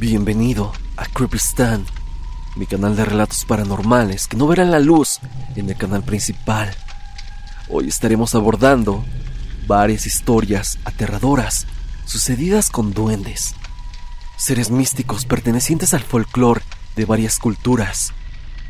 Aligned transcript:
Bienvenido 0.00 0.72
a 0.96 1.06
Creepystan, 1.06 1.84
mi 2.54 2.66
canal 2.66 2.94
de 2.94 3.04
relatos 3.04 3.44
paranormales 3.44 4.28
que 4.28 4.36
no 4.36 4.46
verán 4.46 4.70
la 4.70 4.78
luz 4.78 5.18
en 5.56 5.68
el 5.68 5.76
canal 5.76 6.04
principal. 6.04 6.70
Hoy 7.68 7.88
estaremos 7.88 8.36
abordando 8.36 9.04
varias 9.66 10.06
historias 10.06 10.78
aterradoras 10.84 11.66
sucedidas 12.04 12.70
con 12.70 12.94
duendes, 12.94 13.56
seres 14.36 14.70
místicos 14.70 15.24
pertenecientes 15.24 15.92
al 15.94 16.04
folclore 16.04 16.62
de 16.94 17.04
varias 17.04 17.40
culturas 17.40 18.12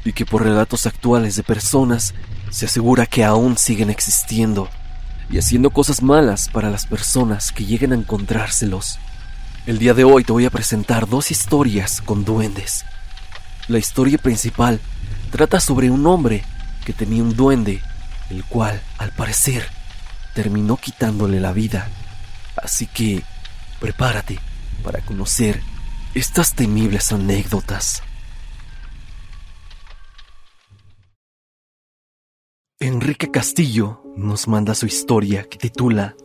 y 0.07 0.15
que 0.15 0.25
por 0.25 0.45
relatos 0.45 0.87
actuales 0.87 1.37
de 1.37 1.43
personas 1.43 2.15
se 2.49 2.65
asegura 2.65 3.05
que 3.05 3.23
aún 3.23 3.59
siguen 3.59 3.91
existiendo 3.91 4.71
y 5.29 5.37
haciendo 5.37 5.69
cosas 5.69 6.03
malas 6.03 6.49
para 6.49 6.71
las 6.71 6.87
personas 6.87 7.53
que 7.53 7.67
lleguen 7.67 7.93
a 7.93 7.97
encontrárselos. 7.97 8.99
El 9.69 9.79
día 9.79 9.93
de 9.93 10.03
hoy 10.03 10.25
te 10.25 10.33
voy 10.33 10.47
a 10.47 10.51
presentar 10.51 11.07
dos 11.07 11.31
historias 11.31 12.01
con 12.01 12.25
duendes. 12.25 12.87
La 13.67 13.77
historia 13.77 14.17
principal 14.17 14.81
trata 15.31 15.61
sobre 15.61 15.91
un 15.91 16.07
hombre 16.07 16.43
que 16.87 16.95
tenía 16.95 17.23
un 17.23 17.37
duende, 17.37 17.83
el 18.31 18.47
cual, 18.47 18.81
al 18.97 19.13
parecer, 19.13 19.69
terminó 20.35 20.79
quitándole 20.79 21.39
la 21.39 21.53
vida. 21.53 21.87
Así 22.57 22.87
que, 22.87 23.23
prepárate 23.79 24.39
para 24.83 25.05
conocer 25.05 25.61
estas 26.15 26.55
temibles 26.55 27.13
anécdotas. 27.13 28.03
Enrique 32.81 33.31
Castillo 33.31 34.03
nos 34.17 34.49
manda 34.49 34.75
su 34.75 34.87
historia 34.87 35.45
que 35.45 35.59
titula 35.59 36.17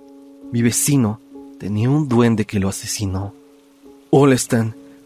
Mi 0.54 0.62
vecino 0.62 1.20
tenía 1.60 1.90
un 1.90 2.08
duende 2.08 2.46
que 2.46 2.60
lo 2.60 2.70
asesinó. 2.70 3.34
Hola 4.10 4.38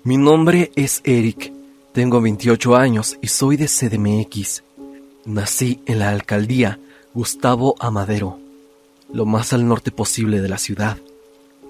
mi 0.04 0.18
nombre 0.18 0.72
es 0.76 1.02
Eric, 1.04 1.52
tengo 1.94 2.22
28 2.22 2.76
años 2.76 3.18
y 3.22 3.28
soy 3.28 3.58
de 3.58 3.68
CDMX. 3.68 4.64
Nací 5.26 5.82
en 5.86 6.00
la 6.00 6.10
alcaldía 6.10 6.80
Gustavo 7.14 7.76
Amadero, 7.80 8.40
lo 9.12 9.26
más 9.26 9.52
al 9.54 9.68
norte 9.68 9.92
posible 9.92 10.42
de 10.42 10.48
la 10.48 10.58
ciudad. 10.58 10.98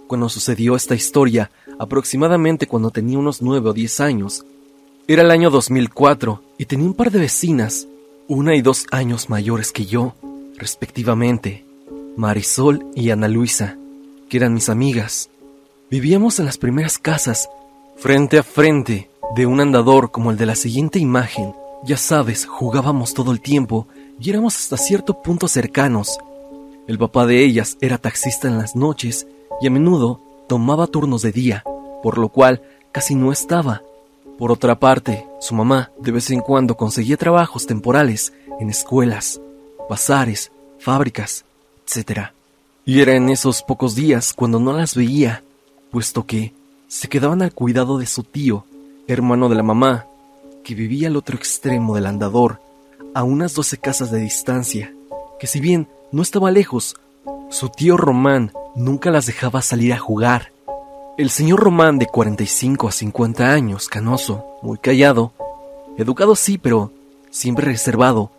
Cuando 0.08 0.30
sucedió 0.30 0.76
esta 0.76 0.94
historia, 0.94 1.52
aproximadamente 1.80 2.68
cuando 2.68 2.92
tenía 2.92 3.18
unos 3.18 3.42
9 3.42 3.70
o 3.70 3.74
10 3.74 4.00
años, 4.02 4.46
era 5.08 5.24
el 5.24 5.32
año 5.32 5.50
2004 5.50 6.44
y 6.58 6.66
tenía 6.66 6.86
un 6.86 6.94
par 6.94 7.12
de 7.12 7.20
vecinas, 7.20 7.88
una 8.28 8.56
y 8.56 8.62
dos 8.62 8.86
años 8.92 9.30
mayores 9.30 9.72
que 9.72 9.86
yo, 9.86 10.16
respectivamente, 10.58 11.66
Marisol 12.16 12.86
y 12.94 13.10
Ana 13.10 13.28
Luisa 13.28 13.78
que 14.30 14.38
eran 14.38 14.54
mis 14.54 14.70
amigas. 14.70 15.30
Vivíamos 15.90 16.40
en 16.40 16.46
las 16.46 16.58
primeras 16.58 16.98
casas, 16.98 17.50
frente 17.96 18.38
a 18.38 18.44
frente, 18.44 19.10
de 19.36 19.46
un 19.46 19.60
andador 19.60 20.12
como 20.12 20.32
el 20.32 20.38
de 20.38 20.46
la 20.46 20.56
siguiente 20.56 21.00
imagen. 21.00 21.54
Ya 21.84 21.98
sabes, 21.98 22.46
jugábamos 22.46 23.14
todo 23.14 23.32
el 23.32 23.42
tiempo 23.42 23.88
y 24.20 24.30
éramos 24.30 24.58
hasta 24.58 24.78
cierto 24.78 25.22
punto 25.22 25.48
cercanos. 25.48 26.18
El 26.88 26.98
papá 26.98 27.26
de 27.26 27.44
ellas 27.44 27.78
era 27.82 27.98
taxista 27.98 28.48
en 28.48 28.58
las 28.58 28.76
noches 28.76 29.28
y 29.62 29.68
a 29.68 29.70
menudo 29.70 30.22
tomaba 30.48 30.88
turnos 30.88 31.22
de 31.22 31.32
día, 31.32 31.64
por 32.02 32.18
lo 32.18 32.30
cual 32.30 32.62
casi 32.92 33.16
no 33.16 33.32
estaba. 33.32 33.84
Por 34.38 34.52
otra 34.52 34.80
parte, 34.80 35.26
su 35.40 35.56
mamá 35.56 35.92
de 36.00 36.12
vez 36.12 36.30
en 36.32 36.42
cuando 36.42 36.78
conseguía 36.78 37.18
trabajos 37.18 37.66
temporales 37.66 38.34
en 38.60 38.70
escuelas, 38.70 39.42
bazares, 39.90 40.52
fábricas, 40.80 41.44
etc. 41.86 42.37
Y 42.88 43.02
era 43.02 43.16
en 43.16 43.28
esos 43.28 43.64
pocos 43.64 43.96
días 43.96 44.32
cuando 44.32 44.62
no 44.62 44.72
las 44.72 44.96
veía, 44.96 45.44
puesto 45.92 46.26
que 46.26 46.54
se 46.88 47.10
quedaban 47.10 47.42
al 47.42 47.52
cuidado 47.52 47.98
de 47.98 48.06
su 48.06 48.24
tío, 48.24 48.64
hermano 49.08 49.50
de 49.50 49.56
la 49.56 49.62
mamá, 49.62 50.06
que 50.64 50.74
vivía 50.74 51.10
al 51.10 51.18
otro 51.18 51.36
extremo 51.36 51.96
del 51.96 52.06
andador, 52.06 52.62
a 53.14 53.24
unas 53.24 53.54
doce 53.54 53.78
casas 53.78 54.10
de 54.10 54.20
distancia, 54.20 54.94
que 55.38 55.48
si 55.48 55.60
bien 55.60 55.90
no 56.14 56.22
estaba 56.22 56.50
lejos, 56.50 56.96
su 57.50 57.68
tío 57.68 57.98
Román 57.98 58.54
nunca 58.74 59.12
las 59.12 59.26
dejaba 59.26 59.62
salir 59.62 59.92
a 59.92 60.00
jugar. 60.00 60.54
El 61.18 61.30
señor 61.30 61.60
Román, 61.60 62.00
de 62.00 62.06
45 62.06 62.88
a 62.88 62.94
50 62.94 63.52
años, 63.52 63.90
canoso, 63.90 64.46
muy 64.62 64.78
callado, 64.78 65.34
educado 65.98 66.38
sí, 66.38 66.58
pero 66.58 66.94
siempre 67.32 67.66
reservado, 67.66 68.32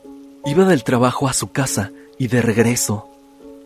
iba 0.47 0.65
del 0.65 0.85
trabajo 0.85 1.29
a 1.29 1.35
su 1.35 1.53
casa 1.53 1.91
y 2.17 2.29
de 2.29 2.41
regreso 2.41 3.09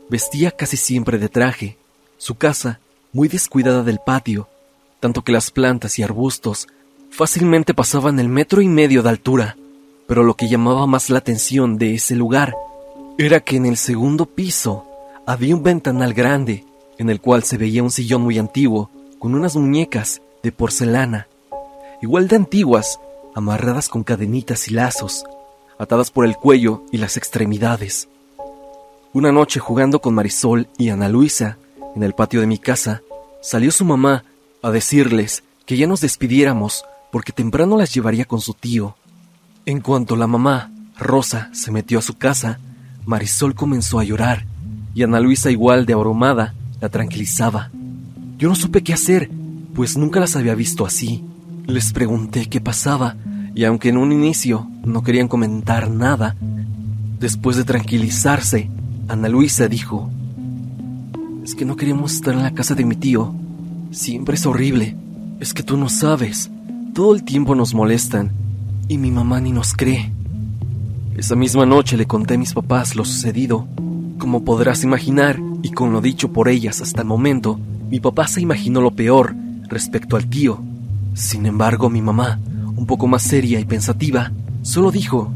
Vestía 0.08 0.50
casi 0.50 0.76
siempre 0.76 1.18
de 1.18 1.28
traje, 1.28 1.76
su 2.18 2.34
casa 2.36 2.80
muy 3.12 3.28
descuidada 3.28 3.82
del 3.82 3.98
patio, 3.98 4.48
tanto 5.00 5.22
que 5.22 5.32
las 5.32 5.50
plantas 5.50 5.98
y 5.98 6.02
arbustos 6.02 6.68
fácilmente 7.10 7.74
pasaban 7.74 8.18
el 8.20 8.28
metro 8.28 8.62
y 8.62 8.68
medio 8.68 9.02
de 9.02 9.10
altura, 9.10 9.56
pero 10.06 10.22
lo 10.22 10.34
que 10.34 10.48
llamaba 10.48 10.86
más 10.86 11.10
la 11.10 11.18
atención 11.18 11.78
de 11.78 11.94
ese 11.94 12.16
lugar 12.16 12.54
era 13.18 13.41
que 13.41 13.56
en 13.56 13.66
el 13.66 13.76
segundo 13.76 14.26
piso 14.26 14.86
había 15.26 15.54
un 15.54 15.62
ventanal 15.62 16.14
grande 16.14 16.64
en 16.98 17.10
el 17.10 17.20
cual 17.20 17.42
se 17.42 17.58
veía 17.58 17.82
un 17.82 17.91
sillón 17.91 18.22
muy 18.22 18.38
antiguo 18.38 18.91
con 19.18 19.34
unas 19.34 19.56
muñecas 19.56 20.22
de 20.42 20.52
porcelana, 20.52 21.28
igual 22.00 22.28
de 22.28 22.36
antiguas, 22.36 22.98
amarradas 23.34 23.88
con 23.88 24.04
cadenitas 24.04 24.68
y 24.68 24.74
lazos, 24.74 25.24
atadas 25.78 26.10
por 26.10 26.26
el 26.26 26.36
cuello 26.36 26.82
y 26.91 26.98
las 26.98 27.16
extremidades. 27.16 28.08
Una 29.14 29.30
noche 29.30 29.60
jugando 29.60 30.00
con 30.00 30.14
Marisol 30.14 30.68
y 30.78 30.88
Ana 30.88 31.06
Luisa 31.06 31.58
en 31.94 32.02
el 32.02 32.14
patio 32.14 32.40
de 32.40 32.46
mi 32.46 32.56
casa, 32.56 33.02
salió 33.42 33.70
su 33.70 33.84
mamá 33.84 34.24
a 34.62 34.70
decirles 34.70 35.44
que 35.66 35.76
ya 35.76 35.86
nos 35.86 36.00
despidiéramos 36.00 36.86
porque 37.10 37.30
temprano 37.30 37.76
las 37.76 37.92
llevaría 37.92 38.24
con 38.24 38.40
su 38.40 38.54
tío. 38.54 38.96
En 39.66 39.82
cuanto 39.82 40.16
la 40.16 40.26
mamá, 40.26 40.70
Rosa, 40.98 41.50
se 41.52 41.70
metió 41.70 41.98
a 41.98 42.02
su 42.02 42.16
casa, 42.16 42.58
Marisol 43.04 43.54
comenzó 43.54 43.98
a 43.98 44.04
llorar 44.04 44.46
y 44.94 45.02
Ana 45.02 45.20
Luisa 45.20 45.50
igual 45.50 45.84
de 45.84 45.92
abrumada 45.92 46.54
la 46.80 46.88
tranquilizaba. 46.88 47.70
Yo 48.38 48.48
no 48.48 48.54
supe 48.54 48.82
qué 48.82 48.94
hacer, 48.94 49.30
pues 49.74 49.98
nunca 49.98 50.20
las 50.20 50.36
había 50.36 50.54
visto 50.54 50.86
así. 50.86 51.22
Les 51.66 51.92
pregunté 51.92 52.46
qué 52.46 52.62
pasaba 52.62 53.16
y 53.54 53.64
aunque 53.64 53.90
en 53.90 53.98
un 53.98 54.10
inicio 54.10 54.66
no 54.86 55.02
querían 55.02 55.28
comentar 55.28 55.90
nada, 55.90 56.34
después 57.20 57.58
de 57.58 57.64
tranquilizarse, 57.64 58.70
Ana 59.12 59.28
Luisa 59.28 59.68
dijo, 59.68 60.08
es 61.44 61.54
que 61.54 61.66
no 61.66 61.76
queremos 61.76 62.14
estar 62.14 62.32
en 62.32 62.44
la 62.44 62.54
casa 62.54 62.74
de 62.74 62.86
mi 62.86 62.96
tío. 62.96 63.34
Siempre 63.90 64.36
es 64.36 64.46
horrible. 64.46 64.96
Es 65.38 65.52
que 65.52 65.62
tú 65.62 65.76
no 65.76 65.90
sabes. 65.90 66.50
Todo 66.94 67.14
el 67.14 67.22
tiempo 67.22 67.54
nos 67.54 67.74
molestan 67.74 68.32
y 68.88 68.96
mi 68.96 69.10
mamá 69.10 69.38
ni 69.42 69.52
nos 69.52 69.74
cree. 69.74 70.10
Esa 71.14 71.36
misma 71.36 71.66
noche 71.66 71.98
le 71.98 72.06
conté 72.06 72.36
a 72.36 72.38
mis 72.38 72.54
papás 72.54 72.96
lo 72.96 73.04
sucedido. 73.04 73.66
Como 74.16 74.46
podrás 74.46 74.82
imaginar, 74.82 75.38
y 75.62 75.72
con 75.72 75.92
lo 75.92 76.00
dicho 76.00 76.32
por 76.32 76.48
ellas 76.48 76.80
hasta 76.80 77.02
el 77.02 77.06
momento, 77.06 77.60
mi 77.90 78.00
papá 78.00 78.26
se 78.28 78.40
imaginó 78.40 78.80
lo 78.80 78.92
peor 78.92 79.36
respecto 79.68 80.16
al 80.16 80.26
tío. 80.26 80.62
Sin 81.12 81.44
embargo, 81.44 81.90
mi 81.90 82.00
mamá, 82.00 82.40
un 82.74 82.86
poco 82.86 83.08
más 83.08 83.20
seria 83.20 83.60
y 83.60 83.66
pensativa, 83.66 84.32
solo 84.62 84.90
dijo, 84.90 85.30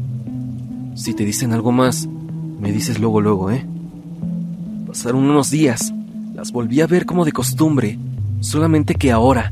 si 0.95 1.13
te 1.13 1.25
dicen 1.25 1.53
algo 1.53 1.71
más, 1.71 2.09
me 2.59 2.71
dices 2.71 2.99
luego, 2.99 3.21
luego, 3.21 3.51
¿eh? 3.51 3.65
Pasaron 4.87 5.23
unos 5.23 5.51
días. 5.51 5.93
Las 6.33 6.51
volví 6.51 6.81
a 6.81 6.87
ver 6.87 7.05
como 7.05 7.23
de 7.23 7.31
costumbre. 7.31 7.99
Solamente 8.39 8.95
que 8.95 9.11
ahora 9.11 9.51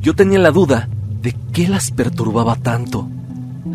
yo 0.00 0.14
tenía 0.14 0.38
la 0.38 0.50
duda 0.50 0.88
de 1.22 1.34
qué 1.52 1.68
las 1.68 1.90
perturbaba 1.90 2.56
tanto. 2.56 3.08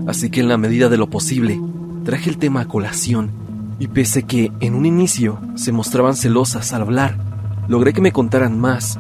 Así 0.06 0.30
que 0.30 0.42
en 0.42 0.48
la 0.48 0.58
medida 0.58 0.90
de 0.90 0.98
lo 0.98 1.10
posible, 1.10 1.60
traje 2.06 2.30
el 2.30 2.38
tema 2.38 2.62
a 2.62 2.68
colación. 2.68 3.32
Y 3.80 3.88
pese 3.88 4.24
que 4.24 4.52
en 4.60 4.76
un 4.76 4.86
inicio 4.86 5.40
se 5.56 5.72
mostraban 5.72 6.16
celosas 6.16 6.74
al 6.74 6.82
hablar, 6.82 7.18
logré 7.68 7.94
que 7.94 8.02
me 8.02 8.12
contaran 8.12 8.60
más. 8.60 9.00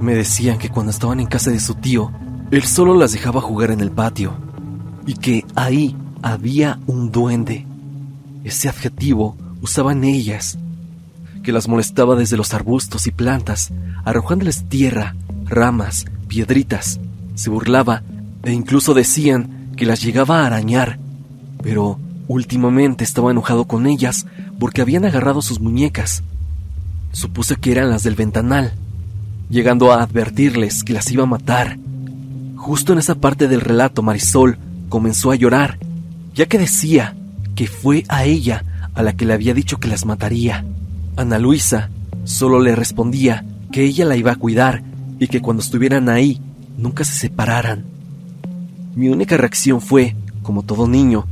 Me 0.00 0.14
decían 0.14 0.58
que 0.58 0.68
cuando 0.68 0.90
estaban 0.90 1.20
en 1.20 1.26
casa 1.26 1.50
de 1.50 1.60
su 1.60 1.74
tío, 1.74 2.10
él 2.50 2.62
solo 2.62 2.94
las 2.94 3.12
dejaba 3.12 3.40
jugar 3.40 3.70
en 3.70 3.80
el 3.80 3.90
patio. 3.90 4.34
Y 5.06 5.14
que 5.14 5.44
ahí 5.54 5.96
había 6.22 6.78
un 6.86 7.10
duende 7.10 7.66
ese 8.44 8.68
adjetivo 8.68 9.36
usaban 9.62 10.04
ellas, 10.04 10.58
que 11.42 11.52
las 11.52 11.66
molestaba 11.66 12.14
desde 12.14 12.36
los 12.36 12.52
arbustos 12.52 13.06
y 13.06 13.10
plantas, 13.10 13.72
arrojándoles 14.04 14.68
tierra, 14.68 15.16
ramas, 15.46 16.04
piedritas. 16.28 17.00
Se 17.34 17.50
burlaba 17.50 18.02
e 18.42 18.52
incluso 18.52 18.92
decían 18.94 19.72
que 19.76 19.86
las 19.86 20.02
llegaba 20.02 20.42
a 20.42 20.46
arañar, 20.46 20.98
pero 21.62 21.98
últimamente 22.28 23.02
estaba 23.02 23.30
enojado 23.30 23.64
con 23.64 23.86
ellas 23.86 24.26
porque 24.58 24.82
habían 24.82 25.04
agarrado 25.04 25.40
sus 25.42 25.60
muñecas. 25.60 26.22
Supuse 27.12 27.56
que 27.56 27.72
eran 27.72 27.90
las 27.90 28.02
del 28.02 28.14
ventanal, 28.14 28.74
llegando 29.48 29.92
a 29.92 30.02
advertirles 30.02 30.84
que 30.84 30.92
las 30.92 31.10
iba 31.10 31.22
a 31.22 31.26
matar. 31.26 31.78
Justo 32.56 32.92
en 32.92 32.98
esa 32.98 33.14
parte 33.14 33.48
del 33.48 33.62
relato 33.62 34.02
Marisol 34.02 34.58
comenzó 34.88 35.30
a 35.30 35.36
llorar, 35.36 35.78
ya 36.34 36.46
que 36.46 36.58
decía 36.58 37.14
que 37.54 37.66
fue 37.66 38.04
a 38.08 38.24
ella 38.24 38.64
a 38.94 39.02
la 39.02 39.14
que 39.14 39.26
le 39.26 39.34
había 39.34 39.54
dicho 39.54 39.78
que 39.78 39.88
las 39.88 40.04
mataría. 40.04 40.64
Ana 41.16 41.38
Luisa 41.38 41.90
solo 42.24 42.60
le 42.60 42.74
respondía 42.74 43.44
que 43.72 43.82
ella 43.84 44.04
la 44.04 44.16
iba 44.16 44.32
a 44.32 44.36
cuidar 44.36 44.82
y 45.18 45.28
que 45.28 45.40
cuando 45.40 45.62
estuvieran 45.62 46.08
ahí 46.08 46.40
nunca 46.76 47.04
se 47.04 47.14
separaran. 47.14 47.84
Mi 48.94 49.08
única 49.08 49.36
reacción 49.36 49.80
fue, 49.80 50.16
como 50.42 50.62
todo 50.62 50.86
niño, 50.86 51.26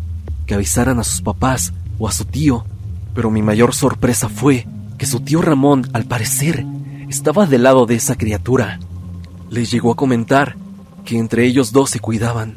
que 0.46 0.54
avisaran 0.54 0.98
a 0.98 1.04
sus 1.04 1.22
papás 1.22 1.72
o 1.98 2.08
a 2.08 2.12
su 2.12 2.24
tío, 2.24 2.64
pero 3.14 3.30
mi 3.30 3.42
mayor 3.42 3.74
sorpresa 3.74 4.28
fue 4.28 4.66
que 4.98 5.06
su 5.06 5.20
tío 5.20 5.42
Ramón, 5.42 5.88
al 5.92 6.04
parecer, 6.04 6.64
estaba 7.08 7.46
del 7.46 7.64
lado 7.64 7.86
de 7.86 7.94
esa 7.94 8.16
criatura. 8.16 8.78
Les 9.50 9.70
llegó 9.70 9.92
a 9.92 9.96
comentar 9.96 10.56
que 11.04 11.18
entre 11.18 11.46
ellos 11.46 11.72
dos 11.72 11.90
se 11.90 12.00
cuidaban. 12.00 12.56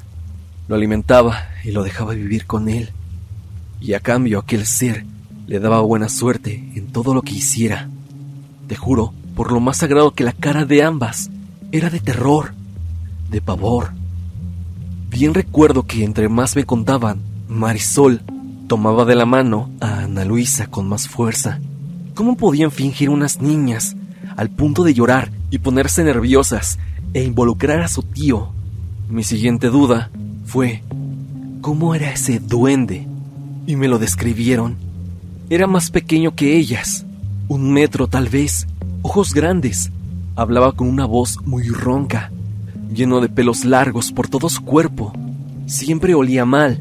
Lo 0.67 0.75
alimentaba 0.75 1.49
y 1.63 1.71
lo 1.71 1.83
dejaba 1.83 2.13
vivir 2.13 2.45
con 2.45 2.69
él. 2.69 2.91
Y 3.79 3.93
a 3.93 3.99
cambio 3.99 4.39
aquel 4.39 4.65
ser 4.65 5.05
le 5.47 5.59
daba 5.59 5.81
buena 5.81 6.09
suerte 6.09 6.71
en 6.75 6.87
todo 6.87 7.13
lo 7.13 7.21
que 7.21 7.33
hiciera. 7.33 7.89
Te 8.67 8.75
juro, 8.75 9.13
por 9.35 9.51
lo 9.51 9.59
más 9.59 9.77
sagrado 9.77 10.11
que 10.11 10.23
la 10.23 10.33
cara 10.33 10.65
de 10.65 10.83
ambas 10.83 11.29
era 11.71 11.89
de 11.89 11.99
terror, 11.99 12.53
de 13.29 13.41
pavor. 13.41 13.91
Bien 15.09 15.33
recuerdo 15.33 15.83
que 15.83 16.03
entre 16.03 16.29
más 16.29 16.55
me 16.55 16.65
contaban, 16.65 17.21
Marisol 17.47 18.21
tomaba 18.67 19.05
de 19.05 19.15
la 19.15 19.25
mano 19.25 19.69
a 19.79 19.99
Ana 20.03 20.25
Luisa 20.25 20.67
con 20.67 20.87
más 20.87 21.07
fuerza. 21.07 21.59
¿Cómo 22.15 22.37
podían 22.37 22.71
fingir 22.71 23.09
unas 23.09 23.41
niñas 23.41 23.95
al 24.35 24.49
punto 24.49 24.83
de 24.83 24.93
llorar 24.93 25.31
y 25.51 25.59
ponerse 25.59 26.03
nerviosas 26.03 26.79
e 27.13 27.23
involucrar 27.23 27.81
a 27.81 27.87
su 27.87 28.03
tío? 28.03 28.51
Mi 29.09 29.23
siguiente 29.23 29.67
duda 29.67 30.09
fue, 30.45 30.81
¿cómo 31.61 31.93
era 31.93 32.11
ese 32.11 32.39
duende? 32.39 33.07
Y 33.67 33.75
me 33.75 33.87
lo 33.87 33.97
describieron. 33.99 34.77
Era 35.49 35.67
más 35.67 35.89
pequeño 35.89 36.35
que 36.35 36.57
ellas, 36.57 37.05
un 37.47 37.71
metro 37.71 38.07
tal 38.07 38.29
vez, 38.29 38.67
ojos 39.01 39.33
grandes. 39.33 39.91
Hablaba 40.35 40.73
con 40.73 40.87
una 40.87 41.05
voz 41.05 41.39
muy 41.45 41.67
ronca, 41.67 42.31
lleno 42.93 43.21
de 43.21 43.29
pelos 43.29 43.65
largos 43.65 44.11
por 44.11 44.27
todo 44.27 44.49
su 44.49 44.63
cuerpo. 44.63 45.13
Siempre 45.65 46.13
olía 46.13 46.45
mal. 46.45 46.79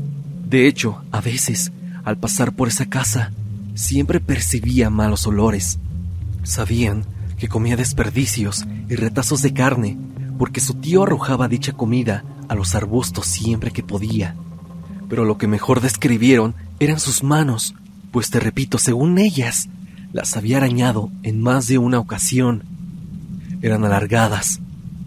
De 0.48 0.66
hecho, 0.66 1.02
a 1.10 1.20
veces, 1.20 1.72
al 2.04 2.18
pasar 2.18 2.52
por 2.52 2.68
esa 2.68 2.86
casa, 2.86 3.32
siempre 3.74 4.20
percibía 4.20 4.90
malos 4.90 5.26
olores. 5.26 5.78
Sabían 6.42 7.04
que 7.38 7.48
comía 7.48 7.76
desperdicios 7.76 8.64
y 8.88 8.94
retazos 8.96 9.42
de 9.42 9.52
carne, 9.52 9.98
porque 10.38 10.60
su 10.60 10.74
tío 10.74 11.02
arrojaba 11.04 11.48
dicha 11.48 11.72
comida 11.72 12.24
a 12.48 12.54
los 12.54 12.74
arbustos 12.74 13.26
siempre 13.26 13.70
que 13.70 13.82
podía. 13.82 14.36
Pero 15.08 15.24
lo 15.24 15.38
que 15.38 15.46
mejor 15.46 15.80
describieron 15.80 16.54
eran 16.80 16.98
sus 17.00 17.22
manos, 17.22 17.74
pues 18.10 18.30
te 18.30 18.40
repito, 18.40 18.78
según 18.78 19.18
ellas, 19.18 19.68
las 20.12 20.36
había 20.36 20.58
arañado 20.58 21.10
en 21.22 21.40
más 21.40 21.66
de 21.66 21.78
una 21.78 21.98
ocasión. 21.98 22.64
Eran 23.62 23.84
alargadas, 23.84 24.60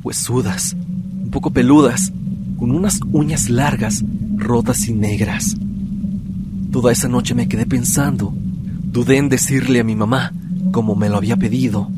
huesudas, 0.03 0.75
un 1.23 1.29
poco 1.29 1.51
peludas, 1.51 2.11
con 2.57 2.71
unas 2.71 2.99
uñas 3.11 3.49
largas, 3.49 4.03
rotas 4.35 4.87
y 4.87 4.93
negras. 4.93 5.55
Toda 6.71 6.91
esa 6.91 7.07
noche 7.07 7.35
me 7.35 7.47
quedé 7.47 7.65
pensando. 7.65 8.33
Dudé 8.35 9.17
en 9.17 9.29
decirle 9.29 9.79
a 9.79 9.83
mi 9.83 9.95
mamá 9.95 10.31
como 10.71 10.95
me 10.95 11.09
lo 11.09 11.17
había 11.17 11.37
pedido, 11.37 11.89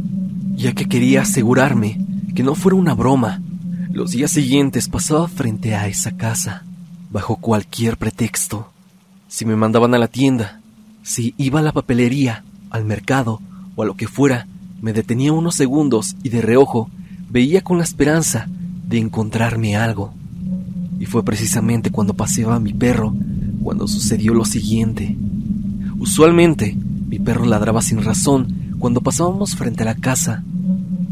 ya 0.55 0.73
que 0.73 0.87
quería 0.87 1.21
asegurarme 1.21 2.05
que 2.35 2.43
no 2.43 2.55
fuera 2.55 2.75
una 2.75 2.93
broma. 2.93 3.41
Los 3.91 4.11
días 4.11 4.31
siguientes 4.31 4.87
pasaba 4.87 5.27
frente 5.27 5.75
a 5.75 5.87
esa 5.87 6.15
casa, 6.15 6.63
bajo 7.09 7.37
cualquier 7.37 7.97
pretexto. 7.97 8.71
Si 9.29 9.45
me 9.45 9.55
mandaban 9.55 9.93
a 9.93 9.99
la 9.99 10.07
tienda, 10.07 10.59
si 11.03 11.35
iba 11.37 11.59
a 11.59 11.63
la 11.63 11.71
papelería, 11.71 12.43
al 12.71 12.83
mercado 12.83 13.39
o 13.75 13.83
a 13.83 13.85
lo 13.85 13.95
que 13.95 14.07
fuera, 14.07 14.47
me 14.81 14.91
detenía 14.91 15.31
unos 15.33 15.53
segundos 15.53 16.15
y 16.23 16.29
de 16.29 16.41
reojo 16.41 16.89
veía 17.29 17.61
con 17.61 17.77
la 17.77 17.83
esperanza 17.83 18.47
de 18.87 18.97
encontrarme 18.97 19.75
algo. 19.75 20.15
Y 20.99 21.05
fue 21.05 21.23
precisamente 21.23 21.91
cuando 21.91 22.15
paseaba 22.15 22.59
mi 22.59 22.73
perro 22.73 23.13
cuando 23.61 23.87
sucedió 23.87 24.33
lo 24.33 24.45
siguiente. 24.45 25.15
Usualmente, 25.99 26.75
mi 27.07 27.19
perro 27.19 27.45
ladraba 27.45 27.83
sin 27.83 28.03
razón 28.03 28.75
cuando 28.79 29.01
pasábamos 29.01 29.55
frente 29.55 29.83
a 29.83 29.85
la 29.85 29.95
casa. 29.95 30.43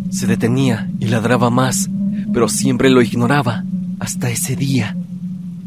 Se 0.10 0.26
detenía 0.26 0.90
y 1.00 1.06
ladraba 1.06 1.52
más, 1.52 1.88
pero 2.34 2.50
siempre 2.50 2.90
lo 2.90 3.04
ignoraba 3.04 3.64
hasta 4.00 4.32
ese 4.32 4.56
día, 4.56 4.98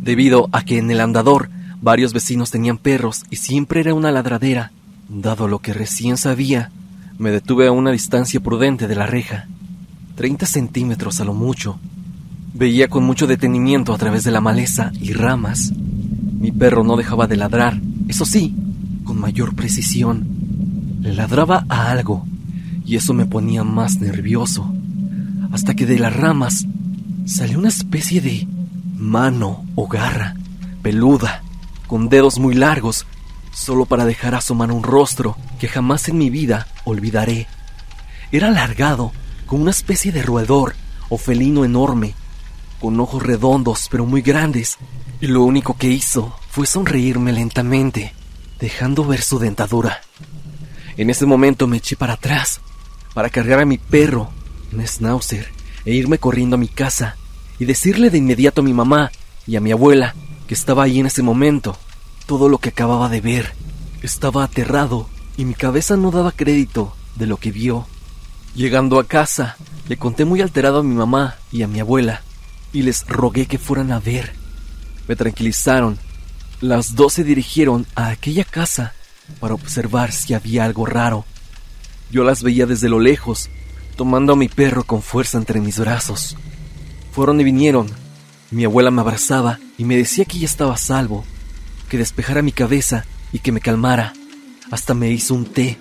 debido 0.02 0.48
a 0.50 0.62
que 0.62 0.78
en 0.78 0.90
el 0.90 1.00
andador 1.00 1.48
Varios 1.82 2.12
vecinos 2.12 2.50
tenían 2.50 2.76
perros 2.76 3.24
y 3.30 3.36
siempre 3.36 3.80
era 3.80 3.94
una 3.94 4.10
ladradera. 4.10 4.70
Dado 5.08 5.48
lo 5.48 5.60
que 5.60 5.72
recién 5.72 6.18
sabía, 6.18 6.70
me 7.18 7.30
detuve 7.30 7.66
a 7.66 7.72
una 7.72 7.90
distancia 7.90 8.38
prudente 8.40 8.86
de 8.86 8.94
la 8.94 9.06
reja, 9.06 9.46
30 10.16 10.46
centímetros 10.46 11.20
a 11.20 11.24
lo 11.24 11.32
mucho. 11.32 11.78
Veía 12.52 12.88
con 12.88 13.04
mucho 13.04 13.26
detenimiento 13.26 13.94
a 13.94 13.98
través 13.98 14.24
de 14.24 14.30
la 14.30 14.40
maleza 14.40 14.92
y 15.00 15.14
ramas. 15.14 15.72
Mi 16.38 16.52
perro 16.52 16.84
no 16.84 16.96
dejaba 16.96 17.26
de 17.26 17.36
ladrar, 17.36 17.80
eso 18.08 18.26
sí, 18.26 18.54
con 19.04 19.18
mayor 19.18 19.54
precisión. 19.54 20.26
Le 21.00 21.14
ladraba 21.14 21.64
a 21.68 21.90
algo, 21.90 22.26
y 22.84 22.96
eso 22.96 23.14
me 23.14 23.24
ponía 23.24 23.64
más 23.64 24.00
nervioso, 24.00 24.70
hasta 25.50 25.74
que 25.74 25.86
de 25.86 25.98
las 25.98 26.14
ramas 26.14 26.66
salió 27.24 27.58
una 27.58 27.68
especie 27.68 28.20
de 28.20 28.46
mano 28.96 29.64
o 29.74 29.88
garra, 29.88 30.34
peluda, 30.82 31.42
con 31.90 32.08
dedos 32.08 32.38
muy 32.38 32.54
largos, 32.54 33.04
solo 33.52 33.84
para 33.84 34.04
dejar 34.04 34.36
asomar 34.36 34.70
un 34.70 34.84
rostro 34.84 35.36
que 35.58 35.66
jamás 35.66 36.08
en 36.08 36.18
mi 36.18 36.30
vida 36.30 36.68
olvidaré. 36.84 37.48
Era 38.30 38.46
alargado, 38.46 39.10
con 39.44 39.60
una 39.60 39.72
especie 39.72 40.12
de 40.12 40.22
roedor 40.22 40.76
o 41.08 41.18
felino 41.18 41.64
enorme, 41.64 42.14
con 42.80 43.00
ojos 43.00 43.24
redondos 43.24 43.88
pero 43.90 44.06
muy 44.06 44.22
grandes, 44.22 44.78
y 45.20 45.26
lo 45.26 45.42
único 45.42 45.76
que 45.76 45.88
hizo 45.88 46.32
fue 46.48 46.64
sonreírme 46.64 47.32
lentamente, 47.32 48.14
dejando 48.60 49.04
ver 49.04 49.20
su 49.20 49.40
dentadura. 49.40 50.00
En 50.96 51.10
ese 51.10 51.26
momento 51.26 51.66
me 51.66 51.78
eché 51.78 51.96
para 51.96 52.12
atrás, 52.12 52.60
para 53.14 53.30
cargar 53.30 53.58
a 53.58 53.66
mi 53.66 53.78
perro, 53.78 54.30
un 54.72 54.86
schnauzer, 54.86 55.50
e 55.84 55.92
irme 55.92 56.18
corriendo 56.18 56.54
a 56.54 56.60
mi 56.60 56.68
casa 56.68 57.16
y 57.58 57.64
decirle 57.64 58.10
de 58.10 58.18
inmediato 58.18 58.60
a 58.60 58.64
mi 58.64 58.72
mamá 58.72 59.10
y 59.44 59.56
a 59.56 59.60
mi 59.60 59.72
abuela 59.72 60.14
que 60.50 60.54
estaba 60.54 60.82
ahí 60.82 60.98
en 60.98 61.06
ese 61.06 61.22
momento. 61.22 61.78
Todo 62.26 62.48
lo 62.48 62.58
que 62.58 62.70
acababa 62.70 63.08
de 63.08 63.20
ver. 63.20 63.52
Estaba 64.02 64.42
aterrado 64.42 65.08
y 65.36 65.44
mi 65.44 65.54
cabeza 65.54 65.96
no 65.96 66.10
daba 66.10 66.32
crédito 66.32 66.92
de 67.14 67.28
lo 67.28 67.36
que 67.36 67.52
vio. 67.52 67.86
Llegando 68.56 68.98
a 68.98 69.06
casa, 69.06 69.56
le 69.88 69.96
conté 69.96 70.24
muy 70.24 70.40
alterado 70.40 70.80
a 70.80 70.82
mi 70.82 70.92
mamá 70.92 71.36
y 71.52 71.62
a 71.62 71.68
mi 71.68 71.78
abuela 71.78 72.22
y 72.72 72.82
les 72.82 73.06
rogué 73.06 73.46
que 73.46 73.58
fueran 73.58 73.92
a 73.92 74.00
ver. 74.00 74.32
Me 75.06 75.14
tranquilizaron. 75.14 76.00
Las 76.60 76.96
dos 76.96 77.12
se 77.12 77.22
dirigieron 77.22 77.86
a 77.94 78.08
aquella 78.08 78.42
casa 78.42 78.92
para 79.38 79.54
observar 79.54 80.10
si 80.10 80.34
había 80.34 80.64
algo 80.64 80.84
raro. 80.84 81.24
Yo 82.10 82.24
las 82.24 82.42
veía 82.42 82.66
desde 82.66 82.88
lo 82.88 82.98
lejos, 82.98 83.50
tomando 83.94 84.32
a 84.32 84.36
mi 84.36 84.48
perro 84.48 84.82
con 84.82 85.00
fuerza 85.00 85.38
entre 85.38 85.60
mis 85.60 85.78
brazos. 85.78 86.36
Fueron 87.12 87.40
y 87.40 87.44
vinieron, 87.44 87.88
mi 88.50 88.64
abuela 88.64 88.90
me 88.90 89.00
abrazaba 89.00 89.58
y 89.78 89.84
me 89.84 89.96
decía 89.96 90.24
que 90.24 90.38
ya 90.38 90.46
estaba 90.46 90.76
salvo, 90.76 91.24
que 91.88 91.98
despejara 91.98 92.42
mi 92.42 92.52
cabeza 92.52 93.04
y 93.32 93.38
que 93.38 93.52
me 93.52 93.60
calmara. 93.60 94.12
Hasta 94.70 94.94
me 94.94 95.10
hizo 95.10 95.34
un 95.34 95.46
té. 95.46 95.78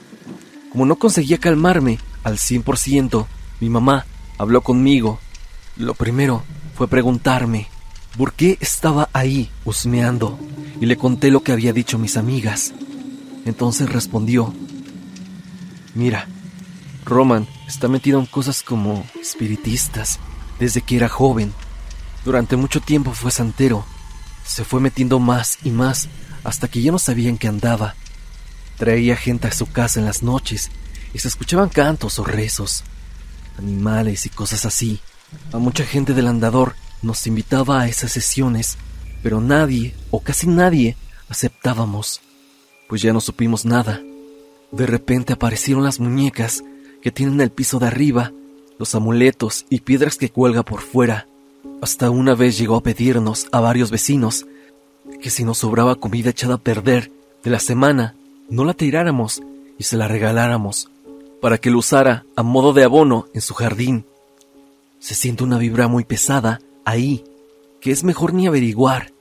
Como 0.72 0.86
no 0.86 0.98
conseguía 0.98 1.40
calmarme 1.40 2.00
al 2.24 2.38
cien 2.38 2.62
por 2.62 2.78
ciento, 2.78 3.28
mi 3.60 3.70
mamá 3.70 4.06
habló 4.38 4.62
conmigo. 4.62 5.20
Lo 5.78 5.94
primero 5.96 6.44
fue 6.76 6.88
preguntarme 6.88 7.68
por 8.18 8.34
qué 8.34 8.58
estaba 8.62 9.10
ahí 9.14 9.50
husmeando 9.66 10.40
y 10.80 10.86
le 10.86 10.98
conté 10.98 11.32
lo 11.32 11.42
que 11.42 11.52
había 11.52 11.74
dicho 11.74 11.98
mis 11.98 12.18
amigas. 12.18 12.74
Entonces 13.46 13.90
respondió, 13.92 14.54
mira, 15.96 16.28
Roman 17.06 17.48
está 17.68 17.88
metido 17.88 18.20
en 18.20 18.28
cosas 18.28 18.62
como 18.62 19.06
espiritistas 19.20 20.20
desde 20.60 20.82
que 20.82 20.98
era 20.98 21.10
joven 21.10 21.54
durante 22.26 22.56
mucho 22.56 22.82
tiempo 22.82 23.14
fue 23.14 23.32
santero. 23.32 23.86
Se 24.46 24.64
fue 24.64 24.80
metiendo 24.80 25.20
más 25.20 25.60
y 25.64 25.70
más 25.72 26.10
hasta 26.44 26.68
que 26.68 26.82
ya 26.82 26.92
no 26.92 27.00
sabían 27.00 27.38
qué 27.38 27.48
andaba. 27.48 27.96
Traía 28.78 29.16
gente 29.16 29.48
a 29.48 29.52
su 29.52 29.68
casa 29.72 30.00
en 30.00 30.06
las 30.06 30.24
noches 30.24 30.72
y 31.14 31.20
se 31.20 31.28
escuchaban 31.28 31.70
cantos 31.70 32.20
o 32.20 32.24
rezos, 32.24 32.84
animales 33.58 34.26
y 34.26 34.30
cosas 34.30 34.66
así. 34.66 35.00
A 35.52 35.58
mucha 35.58 35.86
gente 35.86 36.14
del 36.14 36.28
andador 36.28 36.76
nos 37.02 37.28
invitaba 37.28 37.82
a 37.82 37.88
esas 37.88 38.12
sesiones, 38.12 38.78
pero 39.22 39.42
nadie 39.42 39.96
o 40.12 40.22
casi 40.22 40.48
nadie 40.48 40.98
aceptábamos, 41.30 42.22
pues 42.88 43.02
ya 43.02 43.14
no 43.14 43.22
supimos 43.22 43.66
nada. 43.66 44.02
De 44.72 44.86
repente 44.86 45.34
aparecieron 45.34 45.84
las 45.84 46.00
muñecas 46.00 46.64
que 47.02 47.12
tienen 47.12 47.42
el 47.42 47.52
piso 47.52 47.80
de 47.80 47.88
arriba, 47.88 48.32
los 48.78 48.96
amuletos 48.96 49.66
y 49.70 49.82
piedras 49.82 50.18
que 50.18 50.30
cuelga 50.30 50.64
por 50.64 50.82
fuera. 50.82 51.28
Hasta 51.82 52.10
una 52.10 52.36
vez 52.36 52.58
llegó 52.58 52.76
a 52.76 52.84
pedirnos 52.84 53.48
a 53.52 53.60
varios 53.62 53.90
vecinos 53.92 54.46
que 55.22 55.30
si 55.30 55.44
nos 55.44 55.60
sobraba 55.60 55.96
comida 55.96 56.30
echada 56.30 56.56
a 56.56 56.58
perder 56.58 57.12
de 57.44 57.50
la 57.50 57.60
semana, 57.60 58.16
no 58.50 58.66
la 58.66 58.74
tiráramos 58.74 59.42
y 59.78 59.84
se 59.84 59.98
la 59.98 60.08
regaláramos 60.08 60.90
para 61.42 61.58
que 61.58 61.72
lo 61.72 61.80
usara 61.80 62.26
a 62.36 62.44
modo 62.44 62.74
de 62.74 62.84
abono 62.84 63.28
en 63.34 63.42
su 63.42 63.54
jardín. 63.54 64.06
Se 65.00 65.16
siente 65.16 65.44
una 65.44 65.58
vibra 65.58 65.88
muy 65.88 66.04
pesada 66.04 66.60
ahí, 66.84 67.24
que 67.80 67.92
es 67.92 68.04
mejor 68.04 68.34
ni 68.34 68.48
averiguar. 68.48 69.14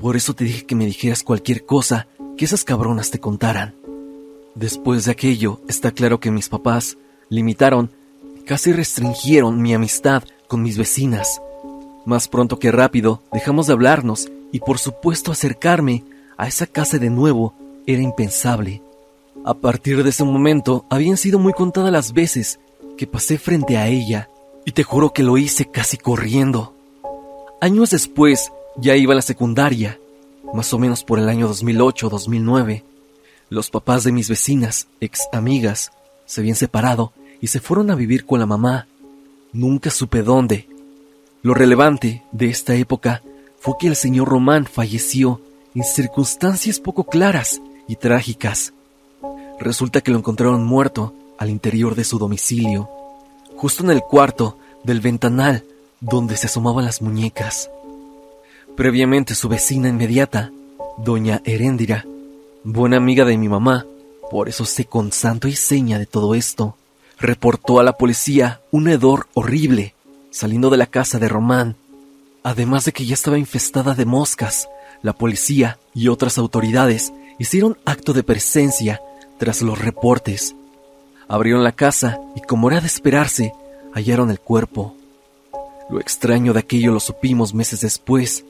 Por 0.00 0.16
eso 0.16 0.34
te 0.34 0.44
dije 0.44 0.66
que 0.66 0.74
me 0.74 0.86
dijeras 0.86 1.22
cualquier 1.22 1.64
cosa 1.64 2.08
que 2.36 2.44
esas 2.44 2.64
cabronas 2.64 3.10
te 3.10 3.20
contaran. 3.20 3.74
Después 4.54 5.04
de 5.04 5.12
aquello, 5.12 5.60
está 5.68 5.92
claro 5.92 6.18
que 6.18 6.30
mis 6.32 6.48
papás 6.48 6.98
limitaron, 7.28 7.90
casi 8.44 8.72
restringieron 8.72 9.62
mi 9.62 9.74
amistad 9.74 10.24
con 10.48 10.62
mis 10.62 10.76
vecinas. 10.76 11.40
Más 12.04 12.28
pronto 12.28 12.58
que 12.58 12.72
rápido, 12.72 13.22
dejamos 13.32 13.66
de 13.66 13.72
hablarnos 13.72 14.28
y 14.52 14.60
por 14.60 14.78
supuesto 14.78 15.32
acercarme 15.32 16.04
a 16.36 16.46
esa 16.48 16.66
casa 16.66 16.98
de 16.98 17.10
nuevo 17.10 17.54
era 17.86 18.02
impensable. 18.02 18.82
A 19.44 19.54
partir 19.54 20.02
de 20.02 20.10
ese 20.10 20.24
momento 20.24 20.84
habían 20.90 21.16
sido 21.16 21.38
muy 21.38 21.52
contadas 21.52 21.92
las 21.92 22.12
veces 22.12 22.58
que 22.96 23.06
pasé 23.06 23.38
frente 23.38 23.76
a 23.76 23.88
ella 23.88 24.28
y 24.64 24.72
te 24.72 24.82
juro 24.82 25.12
que 25.12 25.22
lo 25.22 25.38
hice 25.38 25.70
casi 25.70 25.96
corriendo. 25.96 26.74
Años 27.60 27.90
después 27.90 28.52
ya 28.76 28.96
iba 28.96 29.12
a 29.12 29.16
la 29.16 29.22
secundaria, 29.22 29.98
más 30.52 30.72
o 30.72 30.78
menos 30.78 31.04
por 31.04 31.18
el 31.18 31.28
año 31.28 31.48
2008-2009. 31.48 32.82
Los 33.50 33.70
papás 33.70 34.04
de 34.04 34.12
mis 34.12 34.28
vecinas, 34.28 34.88
ex 35.00 35.28
amigas, 35.32 35.90
se 36.26 36.42
habían 36.42 36.56
separado 36.56 37.12
y 37.40 37.46
se 37.46 37.60
fueron 37.60 37.90
a 37.90 37.94
vivir 37.94 38.26
con 38.26 38.40
la 38.40 38.46
mamá. 38.46 38.86
Nunca 39.52 39.90
supe 39.90 40.22
dónde. 40.22 40.68
Lo 41.42 41.54
relevante 41.54 42.24
de 42.32 42.48
esta 42.48 42.74
época 42.74 43.22
fue 43.60 43.74
que 43.78 43.86
el 43.86 43.96
señor 43.96 44.28
Román 44.28 44.66
falleció 44.66 45.40
en 45.74 45.84
circunstancias 45.84 46.80
poco 46.80 47.04
claras 47.04 47.60
y 47.86 47.96
trágicas. 47.96 48.72
Resulta 49.60 50.00
que 50.00 50.10
lo 50.10 50.18
encontraron 50.18 50.64
muerto 50.64 51.14
al 51.38 51.50
interior 51.50 51.94
de 51.94 52.04
su 52.04 52.18
domicilio, 52.18 52.88
justo 53.56 53.84
en 53.84 53.90
el 53.90 54.00
cuarto 54.00 54.58
del 54.82 55.00
ventanal 55.00 55.64
donde 56.00 56.36
se 56.36 56.46
asomaban 56.46 56.84
las 56.84 57.02
muñecas. 57.02 57.70
Previamente 58.76 59.34
su 59.34 59.48
vecina 59.48 59.88
inmediata, 59.88 60.50
doña 60.96 61.40
Heréndira, 61.44 62.04
buena 62.64 62.96
amiga 62.96 63.24
de 63.24 63.38
mi 63.38 63.48
mamá, 63.48 63.86
por 64.30 64.48
eso 64.48 64.64
sé 64.64 64.86
con 64.86 65.12
santo 65.12 65.46
y 65.46 65.54
seña 65.54 65.98
de 65.98 66.06
todo 66.06 66.34
esto, 66.34 66.76
reportó 67.18 67.78
a 67.78 67.84
la 67.84 67.96
policía 67.96 68.60
un 68.70 68.88
hedor 68.88 69.26
horrible 69.34 69.94
saliendo 70.38 70.70
de 70.70 70.76
la 70.76 70.86
casa 70.86 71.18
de 71.18 71.28
Román. 71.28 71.74
Además 72.44 72.84
de 72.84 72.92
que 72.92 73.04
ya 73.04 73.14
estaba 73.14 73.40
infestada 73.40 73.96
de 73.96 74.04
moscas, 74.04 74.68
la 75.02 75.12
policía 75.12 75.80
y 75.94 76.06
otras 76.06 76.38
autoridades 76.38 77.12
hicieron 77.40 77.76
acto 77.84 78.12
de 78.12 78.22
presencia 78.22 79.00
tras 79.38 79.62
los 79.62 79.80
reportes. 79.80 80.54
Abrieron 81.26 81.64
la 81.64 81.72
casa 81.72 82.20
y 82.36 82.40
como 82.40 82.70
era 82.70 82.80
de 82.80 82.86
esperarse, 82.86 83.52
hallaron 83.92 84.30
el 84.30 84.38
cuerpo. 84.38 84.94
Lo 85.90 85.98
extraño 85.98 86.52
de 86.52 86.60
aquello 86.60 86.92
lo 86.92 87.00
supimos 87.00 87.52
meses 87.52 87.80
después. 87.80 88.44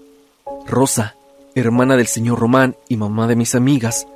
Rosa, 0.66 1.14
hermana 1.54 1.96
del 1.96 2.06
señor 2.06 2.38
Román 2.38 2.76
y 2.90 2.98
mamá 2.98 3.26
de 3.28 3.36
mis 3.36 3.54
amigas, 3.54 4.06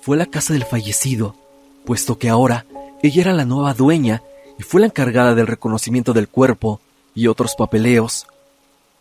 fue 0.00 0.16
a 0.16 0.18
la 0.18 0.26
casa 0.26 0.52
del 0.52 0.64
fallecido, 0.64 1.36
puesto 1.84 2.18
que 2.18 2.28
ahora 2.28 2.66
ella 3.04 3.20
era 3.20 3.32
la 3.34 3.44
nueva 3.44 3.72
dueña 3.72 4.20
y 4.58 4.64
fue 4.64 4.80
la 4.80 4.88
encargada 4.88 5.36
del 5.36 5.46
reconocimiento 5.46 6.12
del 6.12 6.26
cuerpo 6.26 6.80
y 7.14 7.26
otros 7.26 7.54
papeleos. 7.56 8.26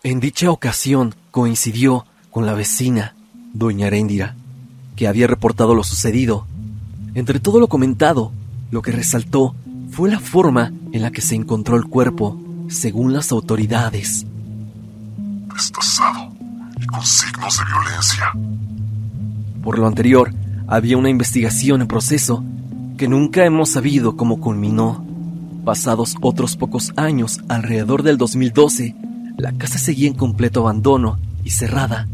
En 0.03 0.19
dicha 0.19 0.51
ocasión 0.51 1.15
coincidió 1.31 2.05
con 2.31 2.45
la 2.45 2.53
vecina, 2.53 3.15
doña 3.53 3.87
Aréndira, 3.87 4.35
que 4.95 5.07
había 5.07 5.27
reportado 5.27 5.75
lo 5.75 5.83
sucedido. 5.83 6.45
Entre 7.15 7.39
todo 7.39 7.59
lo 7.59 7.67
comentado, 7.67 8.31
lo 8.71 8.81
que 8.81 8.91
resaltó 8.91 9.55
fue 9.91 10.09
la 10.09 10.19
forma 10.19 10.71
en 10.91 11.01
la 11.01 11.11
que 11.11 11.21
se 11.21 11.35
encontró 11.35 11.75
el 11.75 11.85
cuerpo, 11.85 12.39
según 12.69 13.13
las 13.13 13.31
autoridades. 13.31 14.25
Destazado 15.53 16.31
y 16.79 16.85
con 16.85 17.03
signos 17.03 17.57
de 17.57 17.65
violencia. 17.65 18.31
Por 19.63 19.79
lo 19.79 19.87
anterior, 19.87 20.33
había 20.67 20.97
una 20.97 21.09
investigación 21.09 21.81
en 21.81 21.87
proceso 21.87 22.43
que 22.97 23.07
nunca 23.07 23.45
hemos 23.45 23.71
sabido 23.71 24.15
cómo 24.15 24.39
culminó. 24.39 25.05
Pasados 25.69 26.15
otros 26.21 26.57
pocos 26.57 26.93
años, 26.95 27.41
alrededor 27.47 28.01
del 28.01 28.17
2012, 28.17 28.95
la 29.37 29.51
casa 29.51 29.77
seguía 29.77 30.07
en 30.07 30.15
completo 30.15 30.61
abandono 30.61 31.19
y 31.43 31.51
cerrada, 31.51 32.07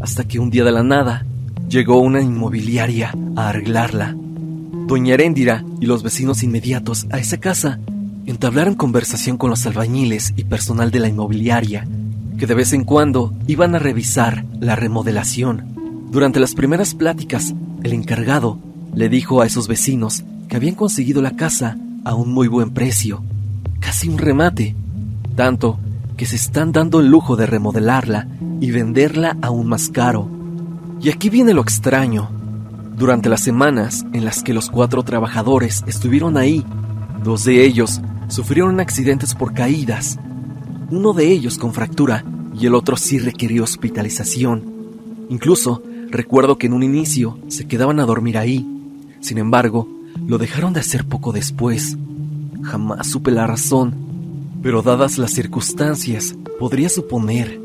hasta 0.00 0.24
que 0.24 0.38
un 0.38 0.48
día 0.48 0.64
de 0.64 0.72
la 0.72 0.82
nada 0.82 1.26
llegó 1.68 2.00
una 2.00 2.22
inmobiliaria 2.22 3.12
a 3.36 3.50
arreglarla. 3.50 4.16
Doña 4.86 5.12
Heréndira 5.12 5.62
y 5.78 5.84
los 5.84 6.02
vecinos 6.02 6.42
inmediatos 6.42 7.06
a 7.10 7.18
esa 7.18 7.36
casa 7.36 7.78
entablaron 8.24 8.76
conversación 8.76 9.36
con 9.36 9.50
los 9.50 9.66
albañiles 9.66 10.32
y 10.34 10.44
personal 10.44 10.90
de 10.90 11.00
la 11.00 11.08
inmobiliaria, 11.08 11.86
que 12.38 12.46
de 12.46 12.54
vez 12.54 12.72
en 12.72 12.84
cuando 12.84 13.34
iban 13.46 13.74
a 13.74 13.78
revisar 13.78 14.46
la 14.58 14.74
remodelación. 14.74 16.08
Durante 16.10 16.40
las 16.40 16.54
primeras 16.54 16.94
pláticas, 16.94 17.54
el 17.82 17.92
encargado 17.92 18.58
le 18.94 19.10
dijo 19.10 19.42
a 19.42 19.46
esos 19.46 19.68
vecinos 19.68 20.24
que 20.48 20.56
habían 20.56 20.76
conseguido 20.76 21.20
la 21.20 21.32
casa 21.32 21.76
a 22.04 22.14
un 22.14 22.32
muy 22.32 22.48
buen 22.48 22.70
precio, 22.70 23.22
casi 23.80 24.08
un 24.08 24.18
remate, 24.18 24.74
tanto 25.36 25.78
que 26.16 26.26
se 26.26 26.36
están 26.36 26.72
dando 26.72 27.00
el 27.00 27.08
lujo 27.08 27.36
de 27.36 27.46
remodelarla 27.46 28.28
y 28.60 28.70
venderla 28.70 29.36
aún 29.42 29.68
más 29.68 29.88
caro. 29.88 30.28
Y 31.00 31.08
aquí 31.08 31.30
viene 31.30 31.54
lo 31.54 31.62
extraño. 31.62 32.30
Durante 32.96 33.28
las 33.28 33.40
semanas 33.40 34.04
en 34.12 34.24
las 34.24 34.42
que 34.42 34.54
los 34.54 34.70
cuatro 34.70 35.02
trabajadores 35.02 35.82
estuvieron 35.86 36.36
ahí, 36.36 36.64
dos 37.24 37.44
de 37.44 37.64
ellos 37.64 38.00
sufrieron 38.28 38.80
accidentes 38.80 39.34
por 39.34 39.52
caídas, 39.52 40.18
uno 40.90 41.12
de 41.12 41.28
ellos 41.30 41.58
con 41.58 41.72
fractura 41.72 42.24
y 42.58 42.66
el 42.66 42.74
otro 42.74 42.96
sí 42.96 43.18
requirió 43.18 43.64
hospitalización. 43.64 44.62
Incluso 45.30 45.82
recuerdo 46.10 46.58
que 46.58 46.66
en 46.66 46.74
un 46.74 46.82
inicio 46.82 47.38
se 47.48 47.66
quedaban 47.66 47.98
a 47.98 48.04
dormir 48.04 48.36
ahí, 48.36 48.66
sin 49.20 49.38
embargo, 49.38 49.88
lo 50.26 50.38
dejaron 50.38 50.72
de 50.72 50.80
hacer 50.80 51.04
poco 51.06 51.32
después. 51.32 51.96
Jamás 52.62 53.08
supe 53.08 53.30
la 53.30 53.46
razón, 53.46 53.94
pero 54.62 54.82
dadas 54.82 55.18
las 55.18 55.32
circunstancias, 55.32 56.34
podría 56.58 56.88
suponer. 56.88 57.60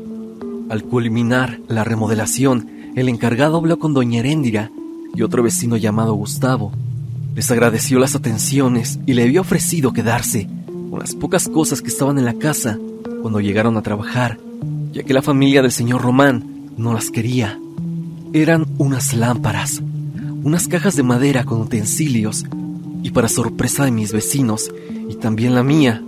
Al 0.68 0.82
culminar 0.84 1.60
la 1.68 1.84
remodelación, 1.84 2.68
el 2.96 3.08
encargado 3.08 3.56
habló 3.56 3.78
con 3.78 3.94
doña 3.94 4.20
Heréndira 4.20 4.70
y 5.14 5.22
otro 5.22 5.42
vecino 5.42 5.76
llamado 5.76 6.14
Gustavo. 6.14 6.72
Les 7.34 7.50
agradeció 7.50 7.98
las 7.98 8.14
atenciones 8.14 8.98
y 9.06 9.14
le 9.14 9.22
había 9.22 9.40
ofrecido 9.40 9.92
quedarse 9.92 10.48
con 10.90 10.98
las 10.98 11.14
pocas 11.14 11.48
cosas 11.48 11.80
que 11.80 11.88
estaban 11.88 12.18
en 12.18 12.24
la 12.24 12.34
casa 12.34 12.78
cuando 13.22 13.40
llegaron 13.40 13.76
a 13.76 13.82
trabajar, 13.82 14.38
ya 14.92 15.02
que 15.04 15.14
la 15.14 15.22
familia 15.22 15.62
del 15.62 15.72
señor 15.72 16.02
Román 16.02 16.72
no 16.76 16.92
las 16.92 17.10
quería. 17.10 17.58
Eran 18.32 18.66
unas 18.78 19.14
lámparas, 19.14 19.82
unas 20.48 20.66
cajas 20.66 20.96
de 20.96 21.02
madera 21.02 21.44
con 21.44 21.60
utensilios 21.60 22.46
y 23.02 23.10
para 23.10 23.28
sorpresa 23.28 23.84
de 23.84 23.90
mis 23.90 24.12
vecinos 24.12 24.70
y 25.10 25.16
también 25.16 25.54
la 25.54 25.62
mía, 25.62 26.02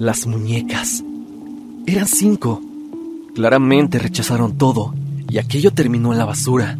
las 0.00 0.26
muñecas. 0.26 1.04
Eran 1.86 2.08
cinco. 2.08 2.60
Claramente 3.36 4.00
rechazaron 4.00 4.58
todo 4.58 4.94
y 5.30 5.38
aquello 5.38 5.70
terminó 5.72 6.10
en 6.12 6.18
la 6.18 6.24
basura. 6.24 6.76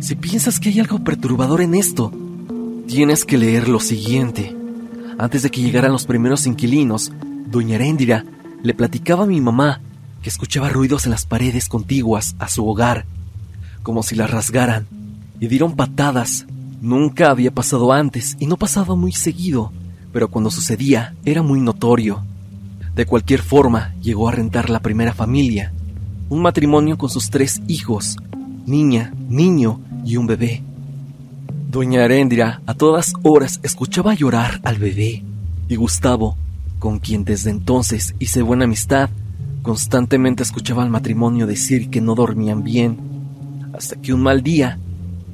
Si 0.00 0.14
piensas 0.16 0.60
que 0.60 0.70
hay 0.70 0.80
algo 0.80 1.04
perturbador 1.04 1.60
en 1.60 1.74
esto, 1.74 2.10
tienes 2.86 3.26
que 3.26 3.36
leer 3.36 3.68
lo 3.68 3.78
siguiente. 3.78 4.56
Antes 5.18 5.42
de 5.42 5.50
que 5.50 5.60
llegaran 5.60 5.92
los 5.92 6.06
primeros 6.06 6.46
inquilinos, 6.46 7.12
doña 7.50 7.74
Heréndira 7.74 8.24
le 8.62 8.72
platicaba 8.72 9.24
a 9.24 9.26
mi 9.26 9.42
mamá 9.42 9.82
que 10.22 10.30
escuchaba 10.30 10.70
ruidos 10.70 11.04
en 11.04 11.10
las 11.10 11.26
paredes 11.26 11.68
contiguas 11.68 12.34
a 12.38 12.48
su 12.48 12.66
hogar, 12.66 13.04
como 13.82 14.02
si 14.02 14.14
las 14.14 14.30
rasgaran 14.30 14.86
y 15.40 15.48
dieron 15.48 15.76
patadas. 15.76 16.46
Nunca 16.80 17.30
había 17.30 17.50
pasado 17.50 17.92
antes 17.92 18.36
y 18.38 18.46
no 18.46 18.56
pasaba 18.56 18.94
muy 18.94 19.12
seguido, 19.12 19.72
pero 20.12 20.28
cuando 20.28 20.50
sucedía 20.50 21.14
era 21.24 21.42
muy 21.42 21.60
notorio. 21.60 22.24
De 22.94 23.06
cualquier 23.06 23.40
forma, 23.40 23.94
llegó 24.00 24.28
a 24.28 24.32
rentar 24.32 24.70
la 24.70 24.80
primera 24.80 25.12
familia, 25.12 25.72
un 26.28 26.42
matrimonio 26.42 26.96
con 26.96 27.10
sus 27.10 27.30
tres 27.30 27.60
hijos, 27.66 28.16
niña, 28.66 29.12
niño 29.28 29.80
y 30.04 30.16
un 30.16 30.26
bebé. 30.26 30.62
Doña 31.70 32.04
Aréndira 32.04 32.60
a 32.66 32.74
todas 32.74 33.14
horas 33.24 33.58
escuchaba 33.62 34.14
llorar 34.14 34.60
al 34.62 34.78
bebé, 34.78 35.24
y 35.68 35.76
Gustavo, 35.76 36.36
con 36.78 37.00
quien 37.00 37.24
desde 37.24 37.50
entonces 37.50 38.14
hice 38.20 38.42
buena 38.42 38.64
amistad, 38.64 39.10
constantemente 39.62 40.42
escuchaba 40.42 40.82
al 40.82 40.90
matrimonio 40.90 41.46
decir 41.46 41.90
que 41.90 42.00
no 42.00 42.14
dormían 42.14 42.62
bien, 42.62 42.98
hasta 43.72 43.96
que 43.96 44.12
un 44.12 44.20
mal 44.20 44.42
día 44.42 44.78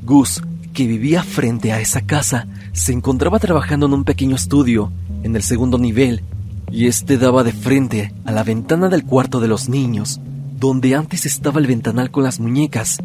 Gus, 0.03 0.43
que 0.73 0.87
vivía 0.87 1.23
frente 1.23 1.73
a 1.73 1.81
esa 1.81 2.01
casa, 2.03 2.47
se 2.73 2.93
encontraba 2.93 3.39
trabajando 3.39 3.87
en 3.87 3.95
un 3.95 4.05
pequeño 4.05 4.37
estudio 4.37 4.93
en 5.23 5.37
el 5.37 5.43
segundo 5.43 5.79
nivel 5.79 6.23
y 6.71 6.87
este 6.87 7.19
daba 7.19 7.43
de 7.43 7.53
frente 7.53 8.13
a 8.25 8.33
la 8.33 8.45
ventana 8.45 8.89
del 8.89 9.05
cuarto 9.05 9.41
de 9.41 9.49
los 9.49 9.69
niños, 9.69 10.21
donde 10.59 10.95
antes 10.95 11.27
estaba 11.27 11.61
el 11.61 11.67
ventanal 11.67 12.11
con 12.11 12.23
las 12.23 12.39
muñecas 12.39 12.99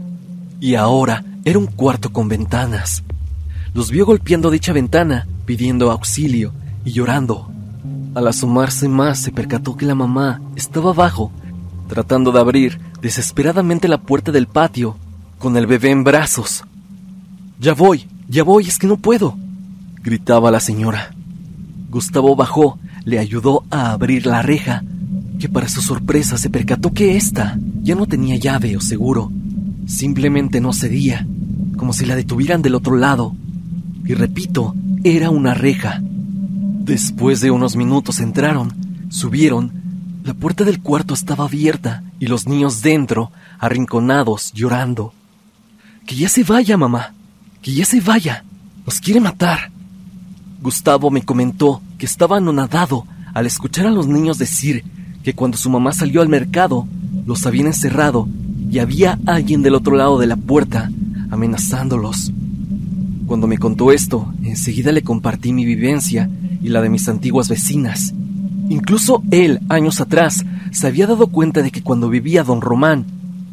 y 0.59 0.75
ahora 0.75 1.23
era 1.43 1.59
un 1.59 1.67
cuarto 1.67 2.11
con 2.11 2.27
ventanas. 2.27 3.03
Los 3.73 3.91
vio 3.91 4.05
golpeando 4.05 4.51
dicha 4.51 4.71
ventana, 4.71 5.27
pidiendo 5.45 5.91
auxilio 5.91 6.53
y 6.85 6.91
llorando. 6.91 7.51
Al 8.13 8.27
asomarse 8.27 8.87
más 8.87 9.19
se 9.19 9.31
percató 9.31 9.75
que 9.75 9.85
la 9.85 9.95
mamá 9.95 10.41
estaba 10.55 10.91
abajo, 10.91 11.31
tratando 11.87 12.31
de 12.31 12.39
abrir 12.39 12.79
desesperadamente 13.01 13.87
la 13.87 13.97
puerta 13.97 14.31
del 14.31 14.47
patio, 14.47 14.97
con 15.39 15.57
el 15.57 15.67
bebé 15.67 15.91
en 15.91 16.03
brazos. 16.03 16.63
Ya 17.59 17.73
voy, 17.73 18.07
ya 18.27 18.43
voy, 18.43 18.67
es 18.67 18.77
que 18.77 18.87
no 18.87 18.97
puedo, 18.97 19.37
gritaba 20.03 20.51
la 20.51 20.59
señora. 20.59 21.11
Gustavo 21.89 22.35
bajó, 22.35 22.77
le 23.05 23.17
ayudó 23.17 23.63
a 23.71 23.91
abrir 23.91 24.25
la 24.25 24.41
reja, 24.41 24.83
que 25.39 25.47
para 25.47 25.69
su 25.69 25.81
sorpresa 25.81 26.37
se 26.37 26.49
percató 26.49 26.91
que 26.91 27.15
ésta 27.15 27.57
ya 27.81 27.95
no 27.95 28.05
tenía 28.05 28.35
llave 28.35 28.75
o 28.75 28.81
seguro. 28.81 29.31
Simplemente 29.87 30.59
no 30.59 30.73
cedía, 30.73 31.25
como 31.77 31.93
si 31.93 32.05
la 32.05 32.15
detuvieran 32.15 32.61
del 32.61 32.75
otro 32.75 32.97
lado. 32.97 33.35
Y 34.03 34.13
repito, 34.13 34.75
era 35.03 35.29
una 35.29 35.53
reja. 35.53 36.01
Después 36.03 37.41
de 37.41 37.51
unos 37.51 37.75
minutos 37.75 38.19
entraron, 38.19 38.73
subieron, 39.09 39.71
la 40.23 40.33
puerta 40.33 40.63
del 40.63 40.81
cuarto 40.81 41.13
estaba 41.13 41.45
abierta 41.45 42.03
y 42.19 42.27
los 42.27 42.47
niños 42.47 42.81
dentro, 42.81 43.31
arrinconados, 43.59 44.51
llorando. 44.53 45.13
Que 46.05 46.15
ya 46.15 46.29
se 46.29 46.43
vaya, 46.43 46.77
mamá, 46.77 47.14
que 47.65 47.73
ya 47.73 47.83
se 47.83 47.99
vaya, 47.99 48.43
nos 48.85 48.99
quiere 48.99 49.19
matar. 49.19 49.71
Gustavo 50.61 51.09
me 51.09 51.23
comentó 51.23 51.81
que 51.97 52.05
estaba 52.05 52.37
anonadado 52.37 53.07
al 53.33 53.47
escuchar 53.47 53.87
a 53.87 53.89
los 53.89 54.05
niños 54.05 54.37
decir 54.37 54.83
que 55.23 55.33
cuando 55.33 55.57
su 55.57 55.71
mamá 55.71 55.91
salió 55.91 56.21
al 56.21 56.29
mercado, 56.29 56.87
los 57.25 57.47
habían 57.47 57.65
encerrado 57.65 58.29
y 58.69 58.77
había 58.77 59.17
alguien 59.25 59.63
del 59.63 59.73
otro 59.73 59.95
lado 59.95 60.19
de 60.19 60.27
la 60.27 60.35
puerta 60.35 60.91
amenazándolos. 61.31 62.31
Cuando 63.25 63.47
me 63.47 63.57
contó 63.57 63.91
esto, 63.91 64.31
enseguida 64.43 64.91
le 64.91 65.01
compartí 65.01 65.51
mi 65.51 65.65
vivencia 65.65 66.29
y 66.61 66.67
la 66.67 66.81
de 66.81 66.89
mis 66.91 67.09
antiguas 67.09 67.49
vecinas. 67.49 68.13
Incluso 68.69 69.23
él, 69.31 69.59
años 69.69 70.01
atrás, 70.01 70.45
se 70.71 70.85
había 70.85 71.07
dado 71.07 71.25
cuenta 71.25 71.63
de 71.63 71.71
que 71.71 71.81
cuando 71.81 72.09
vivía 72.09 72.43
don 72.43 72.61
Román, 72.61 73.07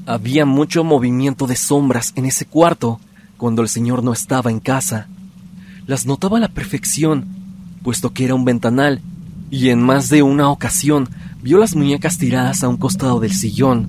había 0.04 0.44
mucho 0.44 0.84
movimiento 0.84 1.46
de 1.46 1.56
sombras 1.56 2.12
en 2.14 2.26
ese 2.26 2.44
cuarto 2.44 3.00
cuando 3.42 3.62
el 3.62 3.68
señor 3.68 4.04
no 4.04 4.12
estaba 4.12 4.52
en 4.52 4.60
casa. 4.60 5.08
Las 5.88 6.06
notaba 6.06 6.36
a 6.36 6.40
la 6.40 6.46
perfección, 6.46 7.24
puesto 7.82 8.12
que 8.12 8.24
era 8.24 8.36
un 8.36 8.44
ventanal, 8.44 9.00
y 9.50 9.70
en 9.70 9.82
más 9.82 10.08
de 10.08 10.22
una 10.22 10.48
ocasión 10.48 11.08
vio 11.42 11.58
las 11.58 11.74
muñecas 11.74 12.18
tiradas 12.18 12.62
a 12.62 12.68
un 12.68 12.76
costado 12.76 13.18
del 13.18 13.32
sillón. 13.32 13.88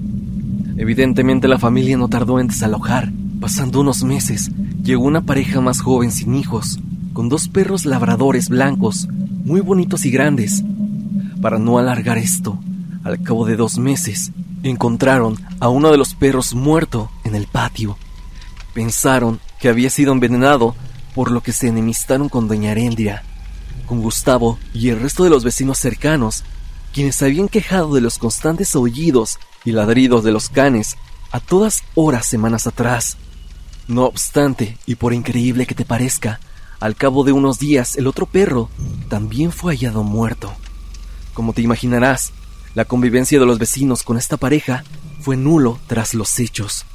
Evidentemente 0.76 1.48
la 1.48 1.60
familia 1.60 1.98
no 1.98 2.08
tardó 2.08 2.40
en 2.40 2.48
desalojar. 2.48 3.12
Pasando 3.40 3.82
unos 3.82 4.04
meses, 4.04 4.50
llegó 4.82 5.04
una 5.04 5.22
pareja 5.22 5.62
más 5.62 5.82
joven 5.82 6.12
sin 6.12 6.34
hijos, 6.34 6.80
con 7.14 7.30
dos 7.30 7.48
perros 7.48 7.86
labradores 7.86 8.50
blancos, 8.50 9.08
muy 9.46 9.62
bonitos 9.62 10.04
y 10.06 10.10
grandes. 10.10 10.64
Para 11.44 11.60
no 11.60 11.78
alargar 11.78 12.18
esto, 12.18 12.58
al 13.04 13.22
cabo 13.22 13.46
de 13.46 13.56
dos 13.56 13.78
meses, 13.78 14.32
encontraron 14.64 15.36
a 15.60 15.70
uno 15.70 15.92
de 15.92 16.00
los 16.00 16.16
perros 16.16 16.56
muerto 16.56 17.12
en 17.24 17.36
el 17.36 17.46
patio. 17.46 17.98
Pensaron 18.74 19.40
que 19.60 19.70
había 19.70 19.90
sido 19.90 20.12
envenenado, 20.12 20.76
por 21.16 21.32
lo 21.32 21.42
que 21.42 21.54
se 21.54 21.68
enemistaron 21.68 22.30
con 22.30 22.48
doña 22.48 22.72
Arendria, 22.72 23.24
con 23.86 24.02
Gustavo 24.02 24.58
y 24.74 24.90
el 24.90 25.00
resto 25.00 25.24
de 25.24 25.30
los 25.30 25.44
vecinos 25.44 25.78
cercanos, 25.78 26.44
quienes 26.94 27.16
se 27.16 27.26
habían 27.26 27.50
quejado 27.50 27.94
de 27.94 28.02
los 28.02 28.18
constantes 28.18 28.76
aullidos 28.76 29.40
y 29.66 29.72
ladridos 29.72 30.24
de 30.24 30.32
los 30.32 30.50
canes 30.50 30.96
a 31.32 31.40
todas 31.40 31.84
horas 31.96 32.26
semanas 32.26 32.68
atrás. 32.68 33.18
No 33.88 34.06
obstante, 34.06 34.78
y 34.86 34.96
por 34.96 35.14
increíble 35.14 35.66
que 35.66 35.76
te 35.76 35.86
parezca, 35.86 36.40
al 36.80 36.96
cabo 36.96 37.24
de 37.24 37.32
unos 37.32 37.60
días 37.60 37.96
el 37.96 38.08
otro 38.08 38.26
perro 38.26 38.70
también 39.10 39.52
fue 39.52 39.74
hallado 39.74 40.04
muerto. 40.04 40.54
Como 41.34 41.54
te 41.54 41.62
imaginarás, 41.62 42.32
la 42.76 42.86
convivencia 42.86 43.40
de 43.40 43.46
los 43.46 43.60
vecinos 43.60 44.04
con 44.04 44.18
esta 44.18 44.38
pareja 44.38 44.84
fue 45.22 45.38
nulo 45.38 45.80
tras 45.88 46.14
los 46.14 46.40
hechos. 46.40 46.86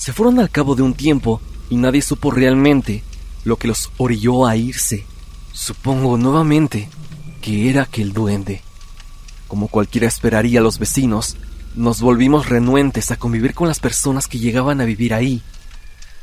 Se 0.00 0.14
fueron 0.14 0.40
al 0.40 0.48
cabo 0.48 0.74
de 0.74 0.80
un 0.80 0.94
tiempo 0.94 1.42
y 1.68 1.76
nadie 1.76 2.00
supo 2.00 2.30
realmente 2.30 3.04
lo 3.44 3.56
que 3.56 3.68
los 3.68 3.92
orilló 3.98 4.46
a 4.46 4.56
irse. 4.56 5.04
Supongo 5.52 6.16
nuevamente 6.16 6.88
que 7.42 7.68
era 7.68 7.82
aquel 7.82 8.14
duende. 8.14 8.62
Como 9.46 9.68
cualquiera 9.68 10.08
esperaría 10.08 10.62
los 10.62 10.78
vecinos, 10.78 11.36
nos 11.74 12.00
volvimos 12.00 12.48
renuentes 12.48 13.10
a 13.10 13.16
convivir 13.16 13.52
con 13.52 13.68
las 13.68 13.78
personas 13.78 14.26
que 14.26 14.38
llegaban 14.38 14.80
a 14.80 14.86
vivir 14.86 15.12
ahí 15.12 15.42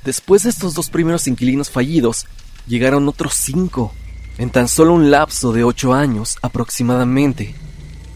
Después 0.08 0.44
de 0.44 0.52
estos 0.52 0.74
dos 0.74 0.90
primeros 0.90 1.28
inquilinos 1.28 1.70
fallidos, 1.70 2.28
llegaron 2.66 3.10
otros 3.10 3.34
cinco, 3.34 3.94
en 4.38 4.50
tan 4.50 4.70
solo 4.70 4.94
un 4.94 5.12
lapso 5.12 5.52
de 5.52 5.66
ocho 5.66 5.94
años 5.94 6.38
aproximadamente, 6.42 7.56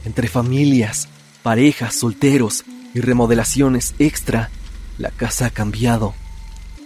entre 0.05 0.29
familias, 0.29 1.09
parejas, 1.43 1.95
solteros 1.95 2.63
y 2.93 3.01
remodelaciones 3.01 3.93
extra, 3.99 4.49
la 5.01 5.09
casa 5.09 5.47
ha 5.47 5.49
cambiado, 5.49 6.13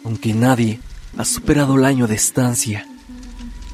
aunque 0.04 0.34
nadie 0.34 0.80
ha 1.18 1.26
superado 1.26 1.76
el 1.76 1.86
año 1.86 2.08
de 2.08 2.16
estancia. 2.16 2.88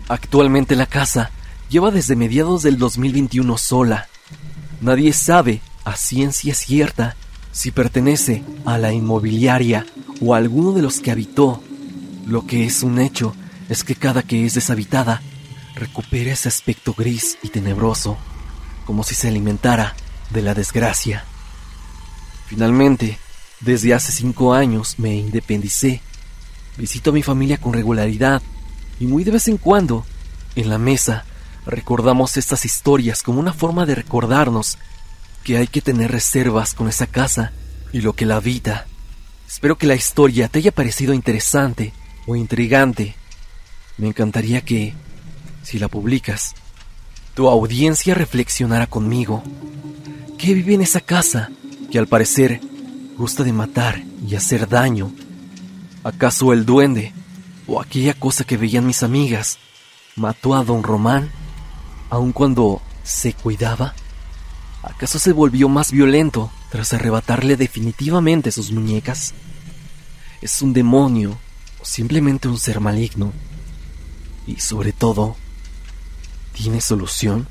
Actualmente 0.09 0.75
la 0.75 0.87
casa 0.87 1.31
lleva 1.69 1.91
desde 1.91 2.15
mediados 2.15 2.63
del 2.63 2.77
2021 2.77 3.57
sola. 3.57 4.07
Nadie 4.81 5.13
sabe, 5.13 5.61
a 5.85 5.95
ciencia 5.95 6.55
cierta, 6.55 7.15
si 7.51 7.71
pertenece 7.71 8.43
a 8.65 8.77
la 8.77 8.91
inmobiliaria 8.91 9.85
o 10.21 10.33
a 10.33 10.37
alguno 10.37 10.73
de 10.73 10.81
los 10.81 10.99
que 10.99 11.11
habitó. 11.11 11.61
Lo 12.25 12.47
que 12.47 12.65
es 12.65 12.81
un 12.81 12.99
hecho 12.99 13.35
es 13.69 13.83
que 13.83 13.95
cada 13.95 14.23
que 14.23 14.45
es 14.45 14.55
deshabitada 14.55 15.21
recupera 15.75 16.33
ese 16.33 16.49
aspecto 16.49 16.93
gris 16.93 17.37
y 17.43 17.49
tenebroso, 17.49 18.17
como 18.85 19.03
si 19.03 19.13
se 19.15 19.27
alimentara 19.27 19.95
de 20.31 20.41
la 20.41 20.53
desgracia. 20.53 21.25
Finalmente, 22.47 23.17
desde 23.61 23.93
hace 23.93 24.11
cinco 24.11 24.53
años 24.53 24.95
me 24.97 25.15
independicé. 25.15 26.01
Visito 26.77 27.11
a 27.11 27.13
mi 27.13 27.23
familia 27.23 27.57
con 27.57 27.73
regularidad 27.73 28.41
y 28.99 29.05
muy 29.05 29.23
de 29.23 29.31
vez 29.31 29.47
en 29.47 29.57
cuando, 29.57 30.05
en 30.55 30.69
la 30.69 30.77
mesa, 30.77 31.25
recordamos 31.65 32.37
estas 32.37 32.65
historias 32.65 33.23
como 33.23 33.39
una 33.39 33.53
forma 33.53 33.85
de 33.85 33.95
recordarnos 33.95 34.77
que 35.43 35.57
hay 35.57 35.67
que 35.67 35.81
tener 35.81 36.11
reservas 36.11 36.73
con 36.73 36.87
esa 36.87 37.07
casa 37.07 37.51
y 37.93 38.01
lo 38.01 38.13
que 38.13 38.25
la 38.25 38.37
habita. 38.37 38.87
Espero 39.47 39.77
que 39.77 39.87
la 39.87 39.95
historia 39.95 40.47
te 40.47 40.59
haya 40.59 40.71
parecido 40.71 41.13
interesante 41.13 41.93
o 42.25 42.35
intrigante. 42.35 43.15
Me 43.97 44.07
encantaría 44.07 44.61
que, 44.61 44.93
si 45.63 45.77
la 45.77 45.87
publicas, 45.87 46.55
tu 47.33 47.47
audiencia 47.47 48.13
reflexionara 48.13 48.87
conmigo. 48.87 49.43
¿Qué 50.37 50.53
vive 50.53 50.73
en 50.73 50.81
esa 50.81 51.01
casa 51.01 51.49
que 51.91 51.99
al 51.99 52.07
parecer 52.07 52.61
gusta 53.17 53.43
de 53.43 53.53
matar 53.53 54.03
y 54.27 54.35
hacer 54.35 54.67
daño? 54.67 55.11
¿Acaso 56.03 56.53
el 56.53 56.65
duende 56.65 57.13
o 57.67 57.79
aquella 57.79 58.13
cosa 58.13 58.43
que 58.43 58.57
veían 58.57 58.87
mis 58.87 59.03
amigas 59.03 59.59
mató 60.15 60.55
a 60.55 60.63
don 60.63 60.83
Román 60.83 61.31
aun 62.09 62.31
cuando 62.31 62.81
se 63.03 63.33
cuidaba? 63.33 63.93
¿Acaso 64.83 65.19
se 65.19 65.31
volvió 65.31 65.69
más 65.69 65.91
violento 65.91 66.51
tras 66.71 66.93
arrebatarle 66.93 67.55
definitivamente 67.55 68.51
sus 68.51 68.71
muñecas? 68.71 69.33
¿Es 70.41 70.61
un 70.61 70.73
demonio 70.73 71.37
o 71.79 71.85
simplemente 71.85 72.47
un 72.47 72.57
ser 72.57 72.79
maligno? 72.79 73.31
Y 74.47 74.59
sobre 74.59 74.91
todo, 74.91 75.35
¿tiene 76.53 76.81
solución? 76.81 77.47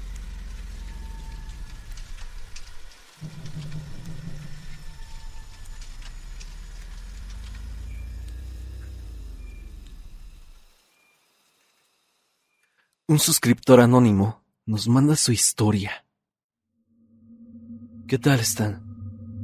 Un 13.10 13.18
suscriptor 13.18 13.80
anónimo 13.80 14.44
nos 14.66 14.86
manda 14.86 15.16
su 15.16 15.32
historia. 15.32 16.06
¿Qué 18.06 18.20
tal 18.20 18.38
están? 18.38 18.84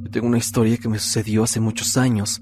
Yo 0.03 0.09
tengo 0.09 0.25
una 0.27 0.37
historia 0.37 0.77
que 0.77 0.87
me 0.87 0.99
sucedió 0.99 1.43
hace 1.43 1.59
muchos 1.59 1.97
años. 1.97 2.41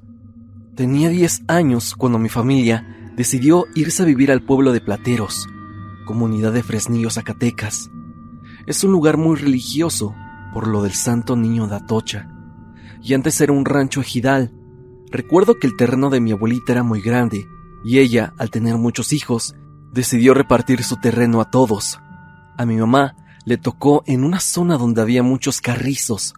Tenía 0.75 1.09
10 1.09 1.45
años 1.47 1.95
cuando 1.95 2.19
mi 2.19 2.29
familia 2.29 3.11
decidió 3.15 3.65
irse 3.73 4.03
a 4.03 4.05
vivir 4.05 4.31
al 4.31 4.43
pueblo 4.43 4.71
de 4.71 4.81
Plateros, 4.81 5.47
comunidad 6.05 6.53
de 6.53 6.61
Fresnillo, 6.61 7.09
Zacatecas. 7.09 7.89
Es 8.67 8.83
un 8.83 8.91
lugar 8.91 9.17
muy 9.17 9.35
religioso 9.35 10.13
por 10.53 10.67
lo 10.67 10.83
del 10.83 10.93
Santo 10.93 11.35
Niño 11.35 11.65
de 11.65 11.77
Atocha. 11.77 12.29
Y 13.01 13.15
antes 13.15 13.41
era 13.41 13.51
un 13.51 13.65
rancho 13.65 13.99
ejidal. 13.99 14.53
Recuerdo 15.09 15.55
que 15.55 15.65
el 15.65 15.75
terreno 15.75 16.11
de 16.11 16.21
mi 16.21 16.33
abuelita 16.33 16.73
era 16.73 16.83
muy 16.83 17.01
grande 17.01 17.47
y 17.83 17.97
ella, 17.97 18.35
al 18.37 18.51
tener 18.51 18.77
muchos 18.77 19.11
hijos, 19.11 19.55
decidió 19.95 20.33
repartir 20.33 20.83
su 20.83 20.97
terreno 20.97 21.39
a 21.39 21.49
todos. 21.49 22.01
A 22.57 22.65
mi 22.65 22.75
mamá 22.75 23.15
le 23.45 23.57
tocó 23.57 24.03
en 24.05 24.25
una 24.25 24.41
zona 24.41 24.77
donde 24.77 25.01
había 25.01 25.23
muchos 25.23 25.61
carrizos, 25.61 26.33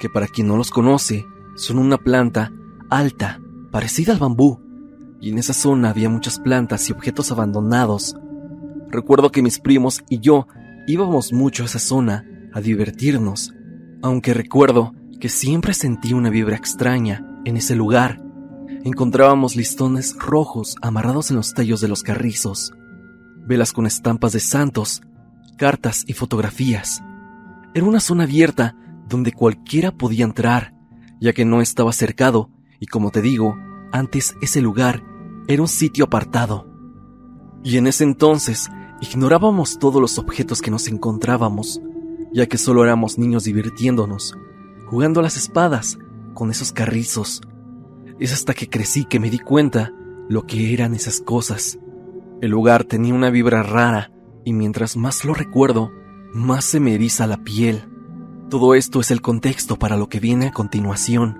que 0.00 0.08
para 0.08 0.26
quien 0.26 0.48
no 0.48 0.56
los 0.56 0.72
conoce, 0.72 1.24
son 1.54 1.78
una 1.78 1.98
planta 1.98 2.50
alta, 2.90 3.38
parecida 3.70 4.12
al 4.12 4.18
bambú, 4.18 4.60
y 5.20 5.30
en 5.30 5.38
esa 5.38 5.52
zona 5.52 5.90
había 5.90 6.08
muchas 6.08 6.40
plantas 6.40 6.88
y 6.88 6.92
objetos 6.92 7.30
abandonados. 7.30 8.16
Recuerdo 8.88 9.30
que 9.30 9.42
mis 9.42 9.60
primos 9.60 10.02
y 10.08 10.18
yo 10.18 10.48
íbamos 10.88 11.32
mucho 11.32 11.62
a 11.62 11.66
esa 11.66 11.78
zona 11.78 12.24
a 12.52 12.60
divertirnos, 12.60 13.54
aunque 14.02 14.34
recuerdo 14.34 14.94
que 15.20 15.28
siempre 15.28 15.74
sentí 15.74 16.12
una 16.12 16.30
vibra 16.30 16.56
extraña 16.56 17.24
en 17.44 17.56
ese 17.56 17.76
lugar. 17.76 18.20
Encontrábamos 18.82 19.54
listones 19.54 20.16
rojos 20.18 20.74
amarrados 20.82 21.30
en 21.30 21.36
los 21.36 21.54
tallos 21.54 21.80
de 21.80 21.86
los 21.86 22.02
carrizos, 22.02 22.72
velas 23.50 23.72
con 23.72 23.84
estampas 23.84 24.32
de 24.32 24.38
santos, 24.38 25.02
cartas 25.58 26.04
y 26.06 26.12
fotografías. 26.12 27.02
Era 27.74 27.84
una 27.84 27.98
zona 27.98 28.22
abierta 28.22 28.76
donde 29.08 29.32
cualquiera 29.32 29.90
podía 29.90 30.24
entrar, 30.24 30.72
ya 31.20 31.32
que 31.32 31.44
no 31.44 31.60
estaba 31.60 31.92
cercado 31.92 32.48
y 32.78 32.86
como 32.86 33.10
te 33.10 33.20
digo, 33.20 33.58
antes 33.90 34.36
ese 34.40 34.60
lugar 34.60 35.02
era 35.48 35.60
un 35.60 35.66
sitio 35.66 36.04
apartado. 36.04 36.68
Y 37.64 37.76
en 37.76 37.88
ese 37.88 38.04
entonces 38.04 38.70
ignorábamos 39.00 39.80
todos 39.80 40.00
los 40.00 40.16
objetos 40.18 40.62
que 40.62 40.70
nos 40.70 40.86
encontrábamos, 40.86 41.82
ya 42.32 42.46
que 42.46 42.56
solo 42.56 42.84
éramos 42.84 43.18
niños 43.18 43.42
divirtiéndonos, 43.42 44.38
jugando 44.86 45.18
a 45.18 45.24
las 45.24 45.36
espadas 45.36 45.98
con 46.34 46.52
esos 46.52 46.70
carrizos. 46.70 47.40
Es 48.20 48.32
hasta 48.32 48.54
que 48.54 48.68
crecí 48.68 49.06
que 49.06 49.18
me 49.18 49.28
di 49.28 49.40
cuenta 49.40 49.92
lo 50.28 50.46
que 50.46 50.72
eran 50.72 50.94
esas 50.94 51.20
cosas. 51.20 51.80
El 52.40 52.50
lugar 52.50 52.84
tenía 52.84 53.12
una 53.12 53.28
vibra 53.28 53.62
rara 53.62 54.10
y 54.44 54.52
mientras 54.54 54.96
más 54.96 55.24
lo 55.24 55.34
recuerdo, 55.34 55.92
más 56.32 56.64
se 56.64 56.80
me 56.80 56.94
eriza 56.94 57.26
la 57.26 57.38
piel. 57.44 57.84
Todo 58.48 58.74
esto 58.74 59.00
es 59.00 59.10
el 59.10 59.20
contexto 59.20 59.76
para 59.76 59.96
lo 59.96 60.08
que 60.08 60.20
viene 60.20 60.46
a 60.46 60.52
continuación. 60.52 61.38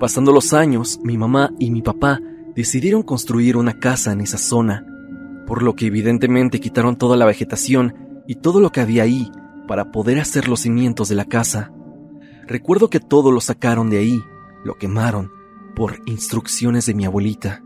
Pasando 0.00 0.32
los 0.32 0.52
años, 0.52 0.98
mi 1.02 1.18
mamá 1.18 1.50
y 1.58 1.70
mi 1.70 1.82
papá 1.82 2.20
decidieron 2.56 3.02
construir 3.02 3.56
una 3.56 3.78
casa 3.78 4.12
en 4.12 4.20
esa 4.22 4.38
zona, 4.38 4.86
por 5.46 5.62
lo 5.62 5.74
que 5.74 5.86
evidentemente 5.86 6.60
quitaron 6.60 6.96
toda 6.96 7.16
la 7.16 7.26
vegetación 7.26 7.94
y 8.26 8.36
todo 8.36 8.60
lo 8.60 8.70
que 8.70 8.80
había 8.80 9.02
ahí 9.02 9.30
para 9.68 9.90
poder 9.90 10.20
hacer 10.20 10.48
los 10.48 10.60
cimientos 10.60 11.08
de 11.08 11.16
la 11.16 11.24
casa. 11.24 11.72
Recuerdo 12.46 12.88
que 12.88 13.00
todo 13.00 13.30
lo 13.30 13.40
sacaron 13.40 13.90
de 13.90 13.98
ahí, 13.98 14.22
lo 14.64 14.76
quemaron, 14.76 15.30
por 15.74 16.00
instrucciones 16.06 16.86
de 16.86 16.94
mi 16.94 17.04
abuelita. 17.04 17.63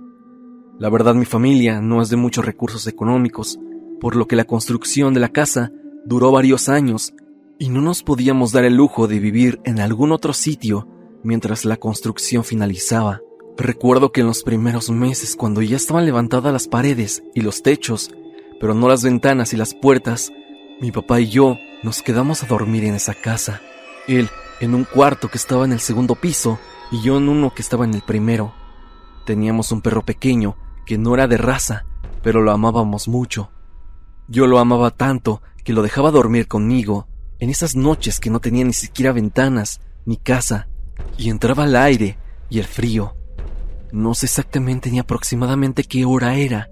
La 0.78 0.90
verdad 0.90 1.16
mi 1.16 1.24
familia 1.24 1.80
no 1.80 2.00
es 2.00 2.08
de 2.08 2.16
muchos 2.16 2.46
recursos 2.46 2.86
económicos, 2.86 3.58
por 4.00 4.14
lo 4.14 4.28
que 4.28 4.36
la 4.36 4.44
construcción 4.44 5.12
de 5.12 5.18
la 5.18 5.30
casa 5.30 5.72
duró 6.04 6.30
varios 6.30 6.68
años 6.68 7.14
y 7.58 7.68
no 7.68 7.80
nos 7.80 8.04
podíamos 8.04 8.52
dar 8.52 8.64
el 8.64 8.76
lujo 8.76 9.08
de 9.08 9.18
vivir 9.18 9.60
en 9.64 9.80
algún 9.80 10.12
otro 10.12 10.32
sitio 10.32 10.86
mientras 11.24 11.64
la 11.64 11.78
construcción 11.78 12.44
finalizaba. 12.44 13.20
Recuerdo 13.56 14.12
que 14.12 14.20
en 14.20 14.28
los 14.28 14.44
primeros 14.44 14.88
meses, 14.88 15.34
cuando 15.34 15.62
ya 15.62 15.74
estaban 15.74 16.06
levantadas 16.06 16.52
las 16.52 16.68
paredes 16.68 17.24
y 17.34 17.40
los 17.40 17.64
techos, 17.64 18.12
pero 18.60 18.72
no 18.72 18.86
las 18.86 19.02
ventanas 19.02 19.52
y 19.52 19.56
las 19.56 19.74
puertas, 19.74 20.32
mi 20.80 20.92
papá 20.92 21.18
y 21.18 21.28
yo 21.28 21.56
nos 21.82 22.02
quedamos 22.02 22.44
a 22.44 22.46
dormir 22.46 22.84
en 22.84 22.94
esa 22.94 23.14
casa. 23.14 23.60
Él 24.06 24.28
en 24.60 24.76
un 24.76 24.84
cuarto 24.84 25.28
que 25.28 25.38
estaba 25.38 25.64
en 25.64 25.72
el 25.72 25.80
segundo 25.80 26.14
piso 26.14 26.60
y 26.92 27.02
yo 27.02 27.18
en 27.18 27.28
uno 27.28 27.52
que 27.52 27.62
estaba 27.62 27.84
en 27.84 27.94
el 27.94 28.02
primero. 28.02 28.54
Teníamos 29.26 29.72
un 29.72 29.80
perro 29.80 30.02
pequeño 30.04 30.56
que 30.88 30.96
no 30.96 31.12
era 31.12 31.28
de 31.28 31.36
raza, 31.36 31.84
pero 32.22 32.40
lo 32.40 32.50
amábamos 32.50 33.08
mucho. 33.08 33.50
Yo 34.26 34.46
lo 34.46 34.58
amaba 34.58 34.90
tanto 34.90 35.42
que 35.62 35.74
lo 35.74 35.82
dejaba 35.82 36.10
dormir 36.10 36.48
conmigo 36.48 37.08
en 37.38 37.50
esas 37.50 37.76
noches 37.76 38.20
que 38.20 38.30
no 38.30 38.40
tenía 38.40 38.64
ni 38.64 38.72
siquiera 38.72 39.12
ventanas 39.12 39.82
ni 40.06 40.16
casa 40.16 40.66
y 41.18 41.28
entraba 41.28 41.66
el 41.66 41.76
aire 41.76 42.16
y 42.48 42.58
el 42.58 42.64
frío. 42.64 43.14
No 43.92 44.14
sé 44.14 44.24
exactamente 44.24 44.90
ni 44.90 44.98
aproximadamente 44.98 45.84
qué 45.84 46.06
hora 46.06 46.36
era. 46.36 46.70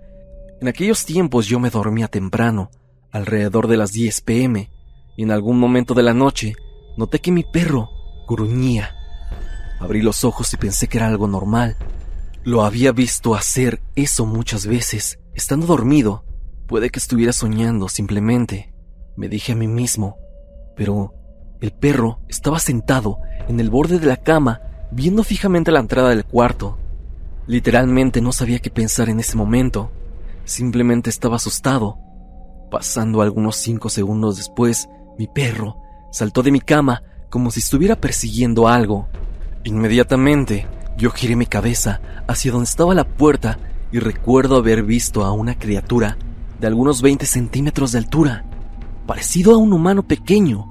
En 0.62 0.68
aquellos 0.68 1.05
tiempos 1.05 1.46
yo 1.46 1.61
me 1.61 1.68
dormía 1.68 2.09
temprano, 2.09 2.70
alrededor 3.12 3.68
de 3.68 3.76
las 3.76 3.92
10 3.92 4.22
pm, 4.22 4.70
y 5.14 5.24
en 5.24 5.31
algún 5.31 5.59
momento 5.59 5.92
de 5.92 6.05
la 6.05 6.14
noche 6.14 6.55
noté 6.96 7.20
que 7.20 7.33
mi 7.33 7.44
perro 7.44 7.90
gruñía. 8.26 8.96
Abrí 9.79 10.00
los 10.00 10.24
ojos 10.24 10.55
y 10.55 10.57
pensé 10.57 10.88
que 10.88 10.96
era 10.96 11.07
algo 11.07 11.29
normal. 11.29 11.76
Lo 12.46 12.62
había 12.62 12.92
visto 12.92 13.35
hacer 13.35 13.82
eso 13.96 14.24
muchas 14.24 14.68
veces, 14.68 15.18
estando 15.35 15.66
dormido. 15.66 16.24
Puede 16.68 16.90
que 16.90 17.00
estuviera 17.00 17.32
soñando 17.32 17.88
simplemente, 17.88 18.72
me 19.16 19.28
dije 19.28 19.50
a 19.50 19.56
mí 19.56 19.66
mismo. 19.66 20.16
Pero 20.76 21.12
el 21.61 21.72
perro 21.72 22.20
estaba 22.28 22.61
sentado 22.61 23.18
en 23.48 23.59
el 23.59 23.68
borde 23.68 23.98
de 23.98 24.06
la 24.06 24.18
cama, 24.18 24.61
viendo 24.92 25.24
fijamente 25.24 25.72
la 25.72 25.80
entrada 25.80 26.11
del 26.11 26.24
cuarto. 26.24 26.78
Literalmente 27.48 28.20
no 28.20 28.30
sabía 28.30 28.61
qué 28.61 28.70
pensar 28.70 29.09
en 29.09 29.18
ese 29.18 29.37
momento. 29.37 29.90
Simplemente 30.44 31.11
estaba 31.11 31.35
asustado. 31.35 31.98
Pasando 32.70 33.22
algunos 33.22 33.56
cinco 33.56 33.88
segundos 33.88 34.37
después, 34.37 34.88
mi 35.18 35.26
perro 35.26 35.78
saltó 36.12 36.44
de 36.44 36.52
mi 36.52 36.61
cama 36.61 37.02
como 37.28 37.50
si 37.50 37.59
estuviera 37.59 37.96
persiguiendo 37.96 38.68
algo. 38.68 39.09
Inmediatamente, 39.64 40.68
yo 40.96 41.11
giré 41.11 41.37
mi 41.37 41.46
cabeza 41.46 42.00
hacia 42.26 42.52
donde 42.52 42.64
estaba 42.64 42.94
la 42.94 43.04
puerta 43.04 43.59
y 43.92 43.98
recuerdo 43.98 44.56
haber 44.56 44.82
visto 44.82 45.24
a 45.24 45.32
una 45.32 45.59
criatura 45.59 46.16
de 46.61 46.66
algunos 46.66 47.02
20 47.02 47.26
centímetros 47.26 47.92
de 47.92 47.98
altura, 47.98 48.44
parecido 49.06 49.54
a 49.54 49.59
un 49.59 49.72
humano 49.72 50.02
pequeño, 50.02 50.66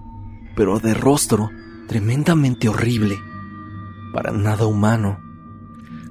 pero 0.55 0.79
de 0.79 0.93
rostro 0.93 1.49
tremendamente 1.88 2.67
horrible, 2.67 3.17
para 4.13 4.31
nada 4.31 4.65
humano. 4.65 5.19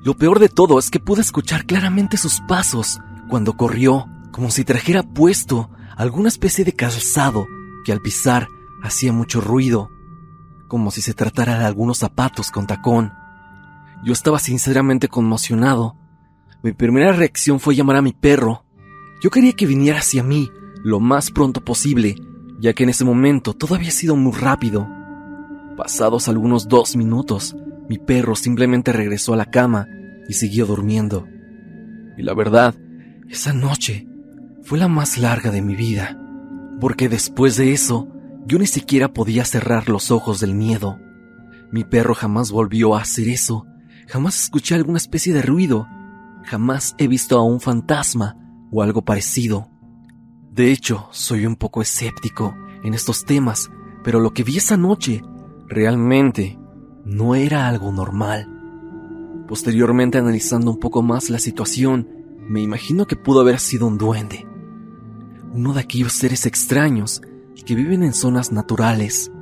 Lo 0.03 0.14
peor 0.14 0.38
de 0.38 0.48
todo 0.48 0.79
es 0.79 0.90
que 0.90 1.00
pude 1.00 1.22
escuchar 1.22 1.66
claramente 1.66 2.16
sus 2.16 2.40
pasos 2.40 3.00
cuando 3.29 3.57
corrió, 3.57 4.07
como 4.31 4.50
si 4.50 4.64
trajera 4.64 5.03
puesto 5.03 5.70
alguna 5.96 6.29
especie 6.29 6.64
de 6.64 6.72
calzado 6.72 7.46
que 7.85 7.92
al 7.92 8.00
pisar 8.00 8.48
hacía 8.83 9.12
mucho 9.12 9.40
ruido, 9.40 9.90
como 10.68 10.90
si 10.90 11.03
se 11.03 11.14
tratara 11.14 11.59
de 11.59 11.64
algunos 11.64 11.98
zapatos 11.98 12.50
con 12.50 12.66
tacón. 12.66 13.12
Yo 14.05 14.12
estaba 14.12 14.38
sinceramente 14.38 15.09
conmocionado. 15.09 15.97
Mi 16.62 16.73
primera 16.73 17.12
reacción 17.12 17.59
fue 17.59 17.75
llamar 17.75 17.97
a 17.97 18.03
mi 18.03 18.12
perro. 18.12 18.64
Yo 19.23 19.31
quería 19.31 19.53
que 19.53 19.67
viniera 19.67 19.99
hacia 19.99 20.23
mí 20.23 20.51
lo 20.85 21.01
más 21.01 21.31
pronto 21.31 21.64
posible, 21.64 22.17
ya 22.61 22.75
que 22.75 22.85
en 22.85 22.90
ese 22.90 23.05
momento 23.05 23.55
todo 23.55 23.75
había 23.75 23.90
sido 23.90 24.17
muy 24.17 24.33
rápido. 24.33 24.87
Pasados 25.77 26.29
algunos 26.29 26.69
dos 26.69 26.97
minutos, 26.97 27.57
mi 27.88 27.99
perro 27.99 28.37
simplemente 28.37 28.93
regresó 28.93 29.33
a 29.33 29.37
la 29.37 29.47
cama 29.47 29.87
y 30.29 30.35
siguió 30.35 30.67
durmiendo. 30.67 31.27
Y 32.19 32.23
la 32.23 32.35
verdad, 32.35 32.75
esa 33.29 33.55
noche 33.55 34.07
fue 34.62 34.79
la 34.79 34.88
más 34.88 35.19
larga 35.19 35.51
de 35.51 35.62
mi 35.62 35.75
vida, 35.75 36.19
porque 36.81 37.09
después 37.09 37.57
de 37.57 37.73
eso, 37.73 38.09
yo 38.47 38.59
ni 38.59 38.67
siquiera 38.67 39.12
podía 39.12 39.45
cerrar 39.45 39.88
los 39.88 40.11
ojos 40.11 40.40
del 40.40 40.55
miedo. 40.55 40.99
Mi 41.73 41.85
perro 41.85 42.14
jamás 42.14 42.51
volvió 42.51 42.95
a 42.95 43.01
hacer 43.01 43.29
eso, 43.29 43.67
jamás 44.14 44.44
escuché 44.44 44.77
alguna 44.77 44.98
especie 44.98 45.35
de 45.35 45.42
ruido, 45.42 45.88
jamás 46.44 46.94
he 46.98 47.09
visto 47.09 47.37
a 47.37 47.42
un 47.42 47.61
fantasma 47.61 48.37
o 48.70 48.81
algo 48.81 49.03
parecido. 49.03 49.68
De 50.53 50.70
hecho, 50.70 51.09
soy 51.11 51.46
un 51.46 51.57
poco 51.57 51.83
escéptico 51.83 52.55
en 52.85 52.94
estos 52.94 53.24
temas, 53.24 53.72
pero 54.05 54.20
lo 54.20 54.33
que 54.33 54.44
vi 54.44 54.59
esa 54.59 54.77
noche 54.77 55.24
realmente 55.66 56.57
no 57.05 57.35
era 57.35 57.66
algo 57.66 57.90
normal. 57.90 58.48
Posteriormente, 59.48 60.18
analizando 60.18 60.70
un 60.70 60.79
poco 60.79 61.03
más 61.03 61.29
la 61.29 61.40
situación, 61.40 62.09
me 62.38 62.62
imagino 62.62 63.09
que 63.09 63.16
pudo 63.16 63.40
haber 63.40 63.59
sido 63.59 63.88
un 63.88 63.98
duende. 63.98 64.46
Uno 65.53 65.72
de 65.72 65.81
aquellos 65.81 66.12
seres 66.12 66.46
extraños 66.46 67.20
que 67.66 67.74
viven 67.74 68.05
en 68.05 68.12
zonas 68.12 68.53
naturales. 68.53 69.33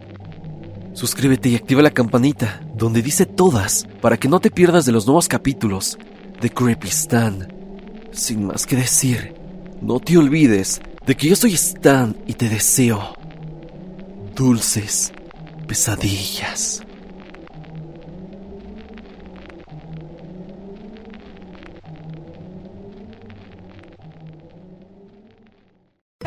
Suscríbete 0.93 1.49
y 1.49 1.56
activa 1.56 1.82
la 1.82 1.91
campanita 1.91 2.62
donde 2.75 3.02
dice 3.02 3.25
todas 3.25 3.88
para 4.02 4.17
que 4.17 4.28
no 4.28 4.39
te 4.39 4.52
pierdas 4.52 4.86
de 4.86 4.91
los 4.91 5.08
nuevos 5.08 5.28
capítulos 5.28 5.97
de 6.41 6.49
Creepy 6.49 6.88
Stan. 6.88 7.47
Sin 8.12 8.45
más 8.45 8.65
que 8.65 8.75
decir, 8.75 9.34
no 9.82 9.99
te 9.99 10.17
olvides 10.17 10.82
de 11.06 11.15
que 11.15 11.30
yo 11.30 11.36
soy 11.36 11.54
Stan 11.54 12.15
y 12.28 12.34
te 12.34 12.49
deseo 12.49 13.13
dulces 14.36 15.12
pesadillas. 15.67 16.82